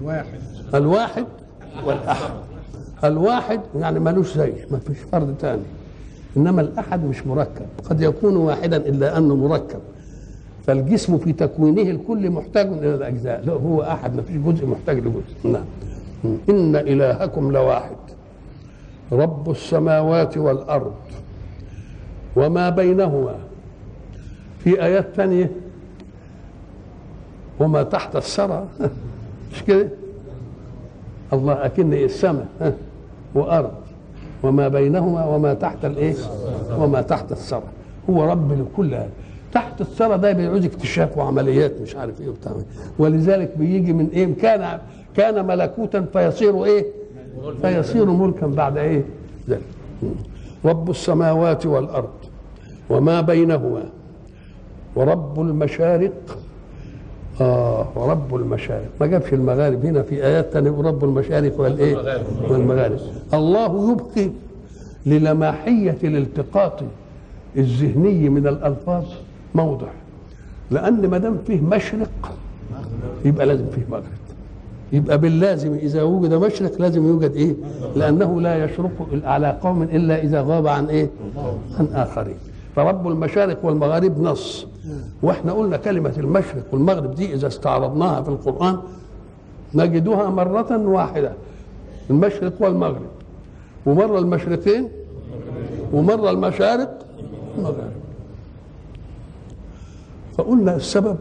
الواحد. 0.00 0.38
الواحد 0.74 1.26
والأحد. 1.84 2.30
الواحد 3.04 3.60
يعني 3.76 4.00
ملوش 4.00 4.34
زي 4.36 4.52
ما 4.70 4.78
فيش 4.78 4.98
فرد 5.12 5.34
تاني. 5.40 5.62
إنما 6.36 6.60
الأحد 6.60 7.04
مش 7.04 7.26
مركب. 7.26 7.66
قد 7.90 8.00
يكون 8.00 8.36
واحدا 8.36 8.76
إلا 8.76 9.18
أنه 9.18 9.36
مركب. 9.36 9.80
فالجسم 10.68 11.18
في 11.18 11.32
تكوينه 11.32 11.82
الكل 11.82 12.30
محتاج 12.30 12.66
إلى 12.66 12.94
الأجزاء. 12.94 13.44
لا 13.44 13.52
هو 13.52 13.82
أحد 13.82 14.16
ما 14.16 14.22
فيش 14.22 14.36
جزء 14.36 14.66
محتاج 14.66 14.98
لجزء. 14.98 15.52
نعم. 15.52 15.64
إن 16.48 16.76
إلهكم 16.76 17.52
لواحد. 17.52 17.96
رب 19.12 19.50
السماوات 19.50 20.38
والأرض 20.38 20.94
وما 22.36 22.70
بينهما. 22.70 23.34
في 24.58 24.82
آيات 24.82 25.08
ثانية 25.16 25.50
وما 27.60 27.82
تحت 27.82 28.16
الثرى. 28.16 28.64
مش 29.52 29.62
كده؟ 29.62 29.88
الله 31.32 31.64
أكن 31.66 31.92
السماء 31.92 32.76
وأرض. 33.34 33.72
وما 34.42 34.68
بينهما 34.68 35.24
وما 35.24 35.54
تحت 35.54 35.84
الايه 35.84 36.14
وما 36.78 37.02
تحت 37.02 37.32
الثرى. 37.32 37.68
هو 38.10 38.24
رب 38.24 38.52
لكل 38.52 38.94
هذا. 38.94 39.10
تحت 39.52 39.80
الثرى 39.80 40.18
ده 40.18 40.32
بيعوز 40.32 40.64
اكتشاف 40.64 41.18
وعمليات 41.18 41.72
مش 41.82 41.96
عارف 41.96 42.20
إيه 42.20 42.28
وبتاع. 42.28 42.52
ولذلك 42.98 43.52
بيجي 43.58 43.92
من 43.92 44.08
إيه؟ 44.12 44.34
كان 44.34 44.78
كان 45.16 45.46
ملكوتا 45.46 46.06
فيصير 46.12 46.64
إيه؟ 46.64 46.86
فيصير 47.62 48.04
ملكا 48.04 48.46
بعد 48.46 48.76
إيه؟ 48.78 49.04
ذلك. 49.48 49.60
رب 50.64 50.90
السماوات 50.90 51.66
والأرض 51.66 52.10
وما 52.90 53.20
بينهما. 53.20 53.84
ورب 54.96 55.40
المشارق 55.40 56.38
آه 57.40 57.86
ورب 57.96 58.34
المشارق. 58.34 58.88
ما 59.00 59.06
جابش 59.06 59.32
المغارب. 59.32 59.86
هنا 59.86 60.02
في 60.02 60.24
آيات 60.26 60.52
تانية 60.52 60.70
ورب 60.70 61.04
المشارق 61.04 61.60
والايه 61.60 62.22
والمغارب. 62.50 62.98
الله 63.34 63.92
يبقي 63.92 64.30
للماحية 65.06 65.98
الالتقاط 66.04 66.80
الذهني 67.56 68.28
من 68.28 68.46
الألفاظ. 68.46 69.04
موضع. 69.54 69.86
لأن 70.70 71.06
ما 71.06 71.18
دام 71.18 71.38
فيه 71.46 71.60
مشرق 71.60 72.32
يبقى 73.24 73.46
لازم 73.46 73.64
فيه 73.74 73.86
مغرب. 73.90 74.02
يبقى 74.92 75.18
باللازم 75.18 75.74
إذا 75.74 76.02
وجد 76.02 76.34
مشرق 76.34 76.80
لازم 76.80 77.06
يوجد 77.06 77.32
إيه؟ 77.32 77.54
لأنه 77.96 78.40
لا 78.40 78.64
يشرق 78.64 78.90
على 79.24 79.58
قوم 79.62 79.82
إلا 79.82 80.22
إذا 80.22 80.42
غاب 80.42 80.66
عن 80.66 80.86
إيه؟ 80.86 81.10
عن 81.78 81.88
آخرين. 81.94 82.36
فرب 82.76 83.08
المشارق 83.08 83.64
والمغارب 83.64 84.22
نص. 84.22 84.66
وإحنا 85.22 85.52
قلنا 85.52 85.76
كلمة 85.76 86.12
المشرق 86.18 86.62
والمغرب 86.72 87.14
دي 87.14 87.34
إذا 87.34 87.46
استعرضناها 87.46 88.22
في 88.22 88.28
القرآن 88.28 88.78
نجدها 89.74 90.30
مرة 90.30 90.76
واحدة. 90.88 91.32
المشرق 92.10 92.52
والمغرب. 92.60 93.06
ومرة 93.86 94.18
المشرقين 94.18 94.88
ومرة 95.92 96.30
المشارق 96.30 96.98
والمغارب 97.56 97.92
فقلنا 100.38 100.76
السبب 100.76 101.16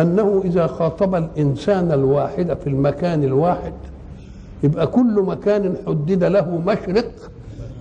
أنه 0.00 0.42
إذا 0.44 0.66
خاطب 0.66 1.14
الإنسان 1.14 1.92
الواحد 1.92 2.54
في 2.54 2.66
المكان 2.66 3.24
الواحد 3.24 3.72
يبقى 4.62 4.86
كل 4.86 5.22
مكان 5.26 5.74
حدد 5.86 6.24
له 6.24 6.58
مشرق. 6.66 7.10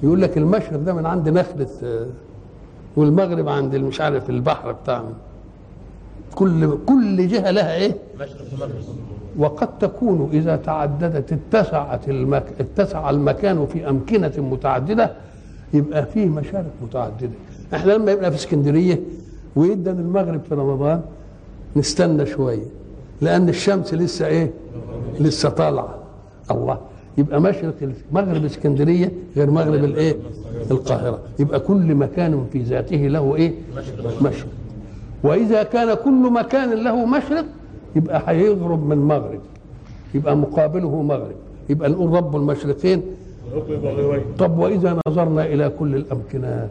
يقول 0.03 0.21
لك 0.21 0.37
المشرق 0.37 0.79
ده 0.79 0.93
من 0.93 1.05
عند 1.05 1.29
نخله 1.29 1.67
آه، 1.83 2.05
والمغرب 2.95 3.49
عند 3.49 3.75
مش 3.75 4.01
عارف 4.01 4.29
البحر 4.29 4.71
بتاعنا 4.71 5.13
كل 6.35 6.77
كل 6.85 7.27
جهة 7.27 7.51
لها 7.51 7.75
إيه؟ 7.75 7.95
مشرق 8.19 8.41
ومغرب. 8.53 8.71
وقد 9.37 9.77
تكون 9.79 10.29
إذا 10.33 10.55
تعددت 10.55 11.33
اتسعت 11.33 12.09
المك... 12.09 12.43
اتسع 12.59 13.09
المكان 13.09 13.65
في 13.65 13.89
أمكنة 13.89 14.31
متعددة 14.37 15.11
يبقى 15.73 16.05
فيه 16.05 16.25
مشارق 16.25 16.71
متعددة. 16.81 17.29
إحنا 17.73 17.91
لما 17.91 18.11
يبقى 18.11 18.31
في 18.31 18.37
اسكندرية 18.37 18.99
ويدن 19.55 19.99
المغرب 19.99 20.41
في 20.49 20.55
رمضان 20.55 21.01
نستنى 21.75 22.25
شوية 22.25 22.65
لأن 23.21 23.49
الشمس 23.49 23.93
لسه 23.93 24.27
إيه؟ 24.27 24.51
لسه 25.19 25.49
طالعة. 25.49 25.95
الله 26.51 26.77
يبقى 27.17 27.41
مشرق 27.41 27.73
مغرب 28.11 28.45
اسكندرية 28.45 29.11
غير 29.37 29.51
مغرب 29.51 29.83
الايه 29.83 30.15
القاهرة. 30.71 31.19
يبقى 31.39 31.59
كل 31.59 31.95
مكان 31.95 32.45
في 32.53 32.59
ذاته 32.61 32.97
له 33.07 33.35
إيه؟ 33.35 33.53
مشرق. 34.21 34.47
وإذا 35.23 35.63
كان 35.63 35.93
كل 35.93 36.31
مكان 36.31 36.83
له 36.83 37.05
مشرق 37.05 37.45
يبقى 37.95 38.21
هيغرب 38.27 38.87
من 38.89 38.97
مغرب 38.97 39.39
يبقى 40.13 40.37
مقابله 40.37 41.01
مغرب. 41.01 41.35
يبقى 41.69 41.89
نقول 41.89 42.11
رب 42.11 42.35
المشرقين. 42.35 43.01
طب 44.39 44.57
وإذا 44.57 44.99
نظرنا 45.07 45.45
إلى 45.45 45.71
كل 45.79 45.95
الامكنات 45.95 46.69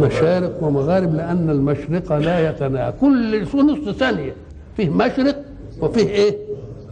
مشارق 0.00 0.62
ومغارب 0.62 1.14
لأن 1.14 1.50
المشرق 1.50 2.12
لا 2.12 2.50
يتناهى. 2.50 2.92
كل 3.00 3.42
نص 3.42 3.88
ثانية 3.96 4.32
فيه 4.76 4.90
مشرق 4.90 5.44
وفيه 5.80 6.08
إيه؟ 6.08 6.36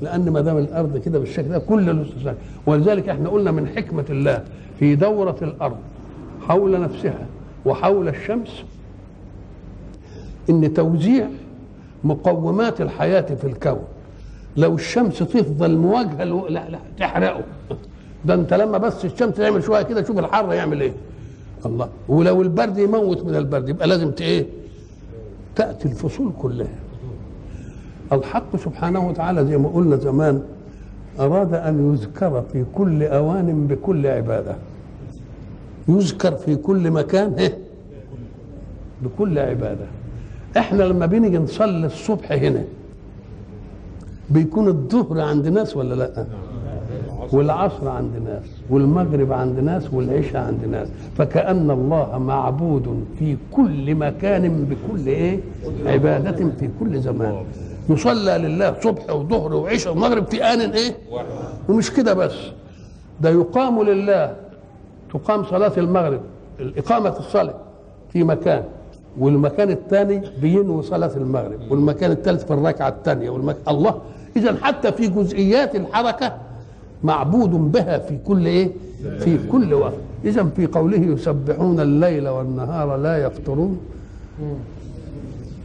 لأن 0.03 0.31
ما 0.31 0.41
دام 0.41 0.59
الأرض 0.59 0.97
كده 0.99 1.19
بالشكل 1.19 1.49
ده 1.49 1.59
كل 1.59 1.97
نص 1.97 2.09
ثانية. 2.25 2.39
ولذلك 2.67 3.09
إحنا 3.09 3.29
قلنا 3.29 3.51
من 3.51 3.69
حكمة 3.69 4.05
الله 4.11 4.45
في 4.79 4.95
دورة 4.95 5.37
الأرض 5.43 5.77
حول 6.49 6.81
نفسها 6.81 7.27
وحول 7.65 8.09
الشمس 8.09 8.63
إن 10.51 10.75
توزيع 10.75 11.27
مقومات 12.05 12.81
الحياة 12.81 13.21
في 13.21 13.45
الكون 13.47 13.83
لو 14.57 14.75
الشمس 14.75 15.19
تفضل 15.19 15.77
مواجهة 15.77 16.25
لو... 16.25 16.47
لا 16.49 16.69
لا 16.71 16.79
تحرقه. 16.99 17.41
ده 18.25 18.35
أنت 18.35 18.55
لما 18.55 18.79
بس 18.79 19.05
الشمس 19.05 19.35
تعمل 19.35 19.63
شوية 19.63 19.83
كده 19.83 20.03
شوف 20.05 20.19
الحر 20.19 20.53
يعمل 20.53 20.81
إيه. 20.81 20.93
الله. 21.67 21.89
ولو 22.09 22.43
البرد 22.43 22.79
يموت 22.79 23.25
من 23.25 23.35
البرد 23.35 23.69
يبقى 23.69 23.89
لازم 23.89 24.13
إيه؟ 24.21 24.47
تأتي 25.57 25.89
الفصول 25.89 26.33
كلها. 26.39 26.79
الحق 28.13 28.57
سبحانه 28.57 29.09
وتعالى 29.09 29.47
زي 29.47 29.59
ما 29.59 29.69
قلنا 29.69 29.97
زمان 29.97 30.43
أراد 31.21 31.55
أن 31.55 31.93
يذكر 31.93 32.43
في 32.53 32.65
كل 32.75 33.03
أوان 33.03 33.67
بكل 33.67 34.07
عبادة. 34.07 34.57
يذكر 35.89 36.35
في 36.35 36.57
كل 36.57 36.91
مكان 36.91 37.33
إيه؟ 37.33 37.59
بكل 39.03 39.39
عبادة. 39.39 39.87
إحنا 40.57 40.83
لما 40.83 41.07
بنيجي 41.07 41.39
نصلي 41.39 41.87
الصبح 41.87 42.33
هنا 42.33 42.65
بيكون 44.31 44.69
الظهر 44.69 45.21
عند 45.21 45.49
ناس 45.49 45.77
ولا 45.77 45.95
لأ؟ 45.95 46.27
والعصر 47.33 47.89
عند 47.89 48.11
ناس 48.25 48.43
والمغرب 48.71 49.33
عند 49.33 49.59
ناس 49.59 49.95
والعشاء 49.95 50.43
عند 50.43 50.65
ناس. 50.71 50.89
فكأن 51.17 51.71
الله 51.71 52.19
معبود 52.19 53.05
في 53.19 53.37
كل 53.53 53.95
مكان 53.95 54.65
بكل 54.65 55.07
إيه؟ 55.07 55.41
عبادة 55.87 56.51
في 56.61 56.69
كل 56.81 57.01
زمان. 57.01 57.35
يصلى 57.89 58.39
لله 58.39 58.75
صبح 58.81 59.11
وظهر 59.11 59.55
وعشاء 59.55 59.93
ومغرب 59.93 60.27
في 60.27 60.45
آن 60.45 60.61
إيه؟ 60.61 60.97
ومش 61.69 61.91
كده 61.91 62.15
بس. 62.15 62.35
ده 63.21 63.31
يقام 63.31 63.83
لله. 63.83 64.37
تقام 65.13 65.45
صلاة 65.45 65.73
المغرب 65.77 66.21
الإقامة 66.61 67.19
الصلاة 67.19 67.55
في 68.13 68.25
مكان. 68.25 68.65
والمكان 69.19 69.71
الثاني 69.71 70.23
بينوي 70.41 70.83
صلاة 70.83 71.17
المغرب. 71.17 71.61
والمكان 71.71 72.11
الثالث 72.11 72.45
في 72.45 72.53
الركعة 72.53 72.89
الثانية. 72.89 73.31
والمك... 73.31 73.57
الله 73.69 73.99
إذا 74.37 74.57
حتى 74.63 74.93
في 74.93 75.09
جزئيات 75.09 75.77
الحركة 75.77 76.33
معبود 77.05 77.51
بها 77.51 77.99
في 77.99 78.19
كل 78.27 78.47
إيه؟ 78.47 78.71
في 79.19 79.39
كل 79.49 79.75
وقت. 79.75 79.95
إذا 80.25 80.45
في 80.45 80.67
قوله 80.67 80.99
يسبحون 80.99 81.81
الليل 81.81 82.29
والنهار 82.29 82.97
لا 82.97 83.17
يفترون 83.27 83.81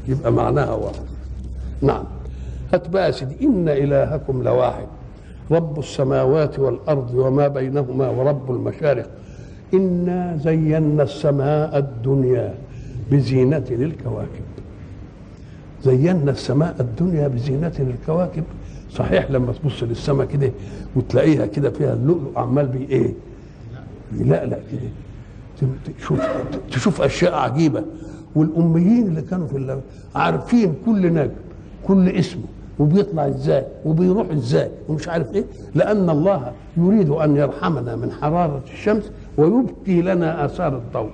يبقى 0.07 0.31
معناها 0.31 0.73
واحد. 0.73 1.05
نعم. 1.81 2.03
هات 2.73 2.89
بقى 2.89 3.11
سيدي. 3.11 3.35
إن 3.45 3.69
إلهكم 3.69 4.43
لواحد. 4.43 4.87
رب 5.51 5.79
السماوات 5.79 6.59
والأرض 6.59 7.13
وما 7.15 7.47
بينهما 7.47 8.09
ورب 8.09 8.51
المشارق. 8.51 9.09
إنا 9.73 10.39
زينا 10.43 11.03
السماء 11.03 11.77
الدنيا 11.77 12.53
بزينة 13.11 13.65
للكواكب. 13.69 14.47
زينا 15.83 16.31
السماء 16.31 16.75
الدنيا 16.79 17.27
بزينة 17.27 17.73
للكواكب. 17.79 18.43
صحيح 18.97 19.31
لما 19.31 19.53
تبص 19.63 19.83
للسماء 19.83 20.27
كده 20.27 20.51
وتلاقيها 20.95 21.45
كده 21.45 21.69
فيها 21.69 21.93
اللؤلؤ 21.93 22.31
عمال 22.35 22.65
بي 22.67 22.87
إيه؟ 22.89 23.13
بيلقلق 24.11 24.59
كده. 24.71 24.89
تشوف 25.99 26.21
تشوف 26.71 27.01
أشياء 27.01 27.33
عجيبة. 27.33 27.83
والأميين 28.35 29.07
اللي 29.07 29.21
كانوا 29.21 29.47
في 29.47 29.79
عارفين 30.15 30.75
كل 30.85 31.13
نجم 31.13 31.31
كل 31.87 32.09
اسمه 32.09 32.41
وبيطلع 32.79 33.27
إزاي 33.27 33.65
وبيروح 33.85 34.31
إزاي 34.31 34.69
ومش 34.89 35.07
عارف 35.07 35.33
إيه. 35.33 35.43
لأن 35.75 36.09
الله 36.09 36.51
يريد 36.77 37.09
أن 37.09 37.35
يرحمنا 37.35 37.95
من 37.95 38.11
حرارة 38.11 38.61
الشمس 38.73 39.11
ويبقي 39.37 40.01
لنا 40.01 40.45
آثار 40.45 40.77
الضوء. 40.77 41.09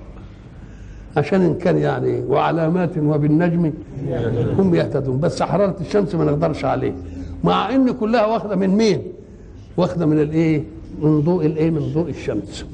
عشان 1.16 1.40
إن 1.42 1.54
كان 1.54 1.78
يعني 1.78 2.22
وعلامات 2.22 2.98
وبالنجم 2.98 3.72
هم 4.58 4.74
يهتدون. 4.74 5.20
بس 5.20 5.42
حرارة 5.42 5.76
الشمس 5.80 6.14
ما 6.14 6.24
نقدرش 6.24 6.64
عليه 6.64 6.92
مع 7.44 7.74
إن 7.74 7.90
كلها 7.92 8.26
واخدة 8.26 8.56
من 8.56 8.68
مين؟ 8.68 9.02
واخدة 9.76 10.06
من 10.06 10.20
الإيه؟ 10.20 10.64
من 11.02 11.20
ضوء 11.20 11.46
الإيه؟ 11.46 11.70
من 11.70 11.92
ضوء 11.94 12.08
الشمس. 12.10 12.64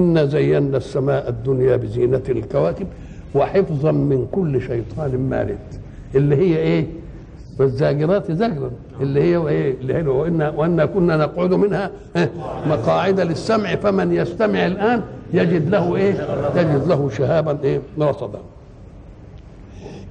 انا 0.00 0.24
زينا 0.24 0.76
السماء 0.76 1.28
الدنيا 1.28 1.76
بزينة 1.76 2.22
الكواكب 2.28 2.86
وحفظا 3.34 3.92
من 3.92 4.26
كل 4.32 4.62
شيطان 4.62 5.28
مارد. 5.30 5.58
اللي 6.14 6.36
هي 6.36 6.56
إيه؟ 6.56 6.86
والزاجرات 7.58 8.32
زجرا. 8.32 8.70
اللي 9.00 9.22
هي 9.22 9.36
وايه 9.36 9.74
اللي 9.80 9.94
هي 9.94 10.02
وإن 10.02 10.42
وأن 10.42 10.84
كنا 10.84 11.16
نقعد 11.16 11.54
منها 11.54 11.90
إيه؟ 12.16 12.30
مقاعد 12.66 13.20
للسمع 13.20 13.74
فمن 13.76 14.12
يستمع 14.12 14.66
الآن 14.66 15.02
يجد 15.32 15.68
له 15.68 15.96
إيه؟ 15.96 16.12
يجد 16.56 16.88
له 16.88 17.10
شهابا 17.10 17.58
إيه؟ 17.64 17.80
رصدا 18.00 18.38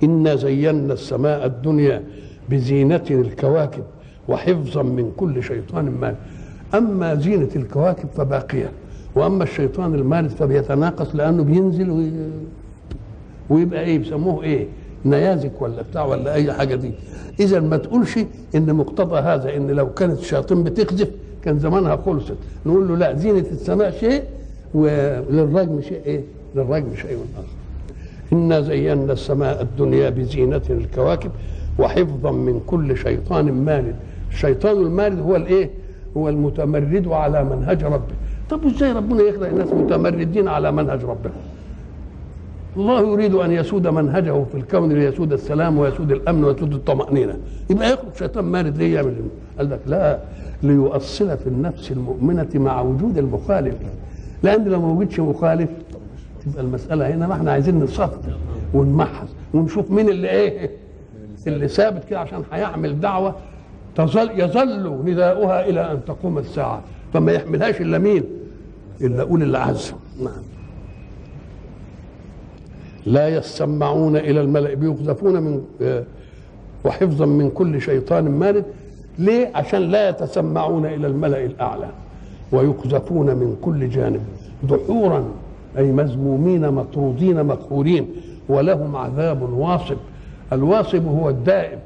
إنا 0.04 0.36
زينا 0.36 0.94
السماء 0.94 1.46
الدنيا 1.46 2.04
بزينة 2.50 3.04
الكواكب 3.12 3.84
وحفظا 4.28 4.82
من 4.82 5.12
كل 5.18 5.44
شيطان 5.44 5.90
مارد 6.02 6.16
أما 6.74 7.16
زينة 7.16 7.50
الكواكب 7.56 8.10
فباقية 8.18 8.72
وأما 9.16 9.44
الشيطان 9.44 9.96
المارد 9.96 10.30
فبيتناقص 10.30 11.16
لأنه 11.16 11.44
بينزل 11.44 11.90
وي... 11.92 12.12
ويبقى 13.50 13.84
إيه؟ 13.84 14.00
بيسموه 14.00 14.44
إيه؟ 14.44 14.68
نيازك 15.06 15.62
ولا 15.62 15.82
بتاع 15.82 16.06
ولا 16.06 16.34
أي 16.34 16.54
حاجة 16.54 16.76
دي. 16.76 16.92
اذا 17.40 17.60
ما 17.60 17.78
تقولش 17.78 18.20
إن 18.56 18.74
مقتضى 18.76 19.20
هذا 19.20 19.58
إن 19.58 19.72
لو 19.72 19.94
كانت 19.94 20.20
الشياطين 20.20 20.64
بتقذف 20.64 21.10
كان 21.44 21.60
زمانها 21.60 21.96
خلصت. 22.06 22.36
نقول 22.66 22.88
له 22.88 22.98
لا 22.98 23.16
زينة 23.16 23.46
السماء 23.52 23.92
شيء 23.92 24.24
وللرجم 24.74 25.82
شيء 25.82 26.02
إيه؟ 26.06 26.22
للرجم 26.56 26.96
شيء 26.96 27.18
اخر 27.38 27.48
إنا 28.34 28.62
زينا 28.62 29.14
السماء 29.14 29.62
الدنيا 29.62 30.10
بزينة 30.10 30.62
الكواكب. 30.70 31.32
وحفظا 31.80 32.32
من 32.32 32.62
كل 32.68 32.98
شيطان 32.98 33.52
مارد. 33.66 33.96
الشيطان 34.32 34.78
المارد 34.78 35.20
هو 35.20 35.36
الإيه؟ 35.36 35.70
هو 36.18 36.30
المتمرد 36.30 37.08
على 37.08 37.44
منهج 37.44 37.84
ربه. 37.84 38.14
طب 38.50 38.66
إزاي 38.66 38.92
ربنا 38.92 39.22
يخلق 39.22 39.48
الناس 39.48 39.74
متمردين 39.74 40.48
على 40.48 40.72
منهج 40.72 41.04
ربهم 41.04 41.34
الله 42.78 43.12
يريد 43.14 43.34
أن 43.36 43.52
يسود 43.52 43.88
منهجه 43.88 44.44
في 44.52 44.58
الكون 44.58 44.92
ليسود 44.92 45.34
السلام 45.34 45.78
ويسود 45.80 46.12
الأمن 46.12 46.44
ويسود 46.44 46.74
الطمأنينة. 46.74 47.38
يبقى 47.70 47.94
يخرج 47.94 48.16
شيطان 48.20 48.44
مارد 48.46 48.78
ليه 48.78 48.96
يعمل 48.96 49.08
إيه؟ 49.08 49.58
قال 49.58 49.70
لك 49.70 49.80
لا 49.88 50.20
ليؤصل 50.64 51.38
في 51.38 51.48
النفس 51.48 51.92
المؤمنة 51.92 52.50
مع 52.56 52.82
وجود 52.82 53.18
المخالف. 53.18 53.76
لأن 54.44 54.64
لو 54.66 54.82
ما 54.82 54.88
وجدش 54.88 55.20
مخالف 55.20 55.70
تبقى 56.46 56.64
المسألة 56.64 57.14
هنا 57.16 57.28
ما 57.28 57.34
إحنا 57.34 57.52
عايزين 57.52 57.80
نصفي 57.80 58.32
ونمحص 58.74 59.28
ونشوف 59.54 59.92
مين 59.92 60.10
اللي 60.10 60.30
إيه؟ 60.30 60.70
اللي 61.48 61.68
ثابت 61.68 62.04
كده 62.04 62.20
عشان 62.20 62.44
هيعمل 62.52 63.00
دعوة 63.00 63.36
تظل 63.96 64.40
يظل 64.40 65.02
نداؤها 65.06 65.70
إلى 65.70 65.92
أن 65.92 66.06
تقوم 66.06 66.38
الساعة. 66.38 66.82
فما 67.14 67.32
يحملهاش 67.32 67.82
إلا 67.82 67.98
مين؟ 67.98 68.24
إلا 69.02 69.22
أولي 69.22 69.46
العزم. 69.46 69.94
نعم. 70.20 70.44
لا 73.06 73.28
يسمعون 73.28 74.16
إلى 74.18 74.42
الملأ 74.42 74.74
بيقذفون 74.74 75.34
من 75.34 75.62
آه، 75.82 76.04
وحفظا 76.86 77.26
من 77.26 77.50
كل 77.50 77.82
شيطان 77.82 78.32
مارد. 78.32 78.66
ليه؟ 79.20 79.52
عشان 79.56 79.82
لا 79.82 80.10
يتسمعون 80.10 80.86
إلى 80.86 81.08
الملأ 81.08 81.46
الأعلى. 81.46 81.90
ويقذفون 82.52 83.26
من 83.26 83.58
كل 83.62 83.90
جانب. 83.90 84.22
دحورا 84.64 85.26
أي 85.78 85.92
مذمومين 85.92 86.70
مطرودين 86.70 87.46
مقهورين. 87.46 88.08
ولهم 88.50 88.96
عذاب 88.96 89.54
واصب. 89.54 89.98
الواصب 90.54 91.08
هو 91.08 91.30
الدائم 91.30 91.80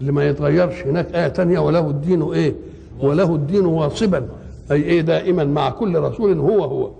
اللي 0.00 0.12
ما 0.12 0.24
يتغيرش 0.24 0.86
هناك 0.86 1.14
آية 1.14 1.28
تانية 1.28 1.58
وله 1.58 1.90
الدين 1.90 2.22
إيه؟ 2.22 2.54
وله 3.00 3.34
الدين 3.34 3.66
واصبا 3.66 4.28
أي 4.70 4.82
إيه 4.82 5.00
دائما 5.00 5.44
مع 5.44 5.70
كل 5.70 5.98
رسول 5.98 6.38
هو 6.38 6.64
هو. 6.64 6.90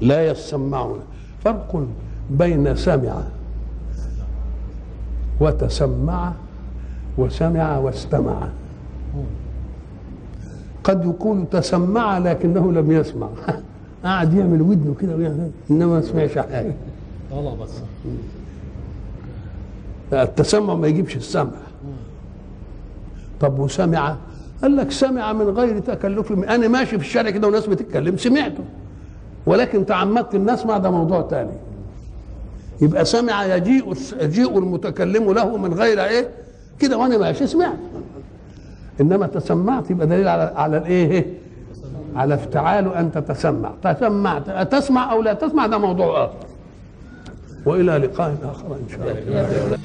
لا 0.00 0.26
يسمعون. 0.26 0.98
فرق 1.44 1.86
بين 2.30 2.76
سمع 2.76 3.22
وتسمع 5.40 6.32
وسمع 7.18 7.78
واستمع. 7.78 8.48
قد 10.84 11.04
يكون 11.06 11.50
تسمع 11.50 12.18
لكنه 12.18 12.72
لم 12.72 12.92
يسمع. 12.92 13.28
قاعد 14.04 14.34
يعمل 14.34 14.62
ودنه 14.62 14.94
كده 15.00 15.14
إنما 15.70 15.86
ما 15.86 16.00
سمعش 16.00 16.38
حاجة. 16.38 16.74
والله 17.30 17.56
بس. 17.62 17.70
التسمع 20.12 20.74
ما 20.74 20.86
يجيبش 20.86 21.16
السمع. 21.16 21.50
طب 23.40 23.58
وسمع؟ 23.58 24.16
قال 24.62 24.76
لك 24.76 24.90
سمع 24.90 25.32
من 25.32 25.48
غير 25.48 25.78
تكلف. 25.78 26.32
أنا 26.32 26.68
ماشي 26.68 26.98
في 26.98 27.04
الشارع 27.04 27.30
كده 27.30 27.48
وناس 27.48 27.66
بتتكلم 27.66 28.16
سمعته. 28.16 28.64
ولكن 29.46 29.86
تعمدت 29.86 30.34
ان 30.34 30.50
اسمع 30.50 30.78
ده 30.78 30.90
موضوع 30.90 31.22
تاني. 31.22 31.52
يبقى 32.80 33.04
سمع 33.04 33.44
يجيء 33.44 33.94
يجيء 34.20 34.58
المتكلم 34.58 35.32
له 35.32 35.56
من 35.56 35.74
غير 35.74 36.04
إيه؟ 36.04 36.28
كده 36.78 36.98
وأنا 36.98 37.18
ماشي 37.18 37.46
سمعت. 37.46 37.78
إنما 39.00 39.26
تسمعت 39.26 39.90
يبقى 39.90 40.06
دليل 40.06 40.28
على 40.28 40.52
على 40.56 40.76
الإيه؟ 40.76 41.26
على 42.16 42.34
افتعال 42.34 42.94
أن 42.94 43.12
تتسمع. 43.12 43.70
تسمعت. 43.82 44.50
تسمع 44.72 45.12
أو 45.12 45.22
لا 45.22 45.32
تسمع؟ 45.32 45.66
ده 45.66 45.78
موضوع 45.78 46.24
آخر. 46.24 46.34
وإلى 47.66 47.92
لقاء 47.98 48.36
آخر 48.44 48.76
إن 48.76 48.88
شاء 48.88 49.00
الله. 49.00 49.78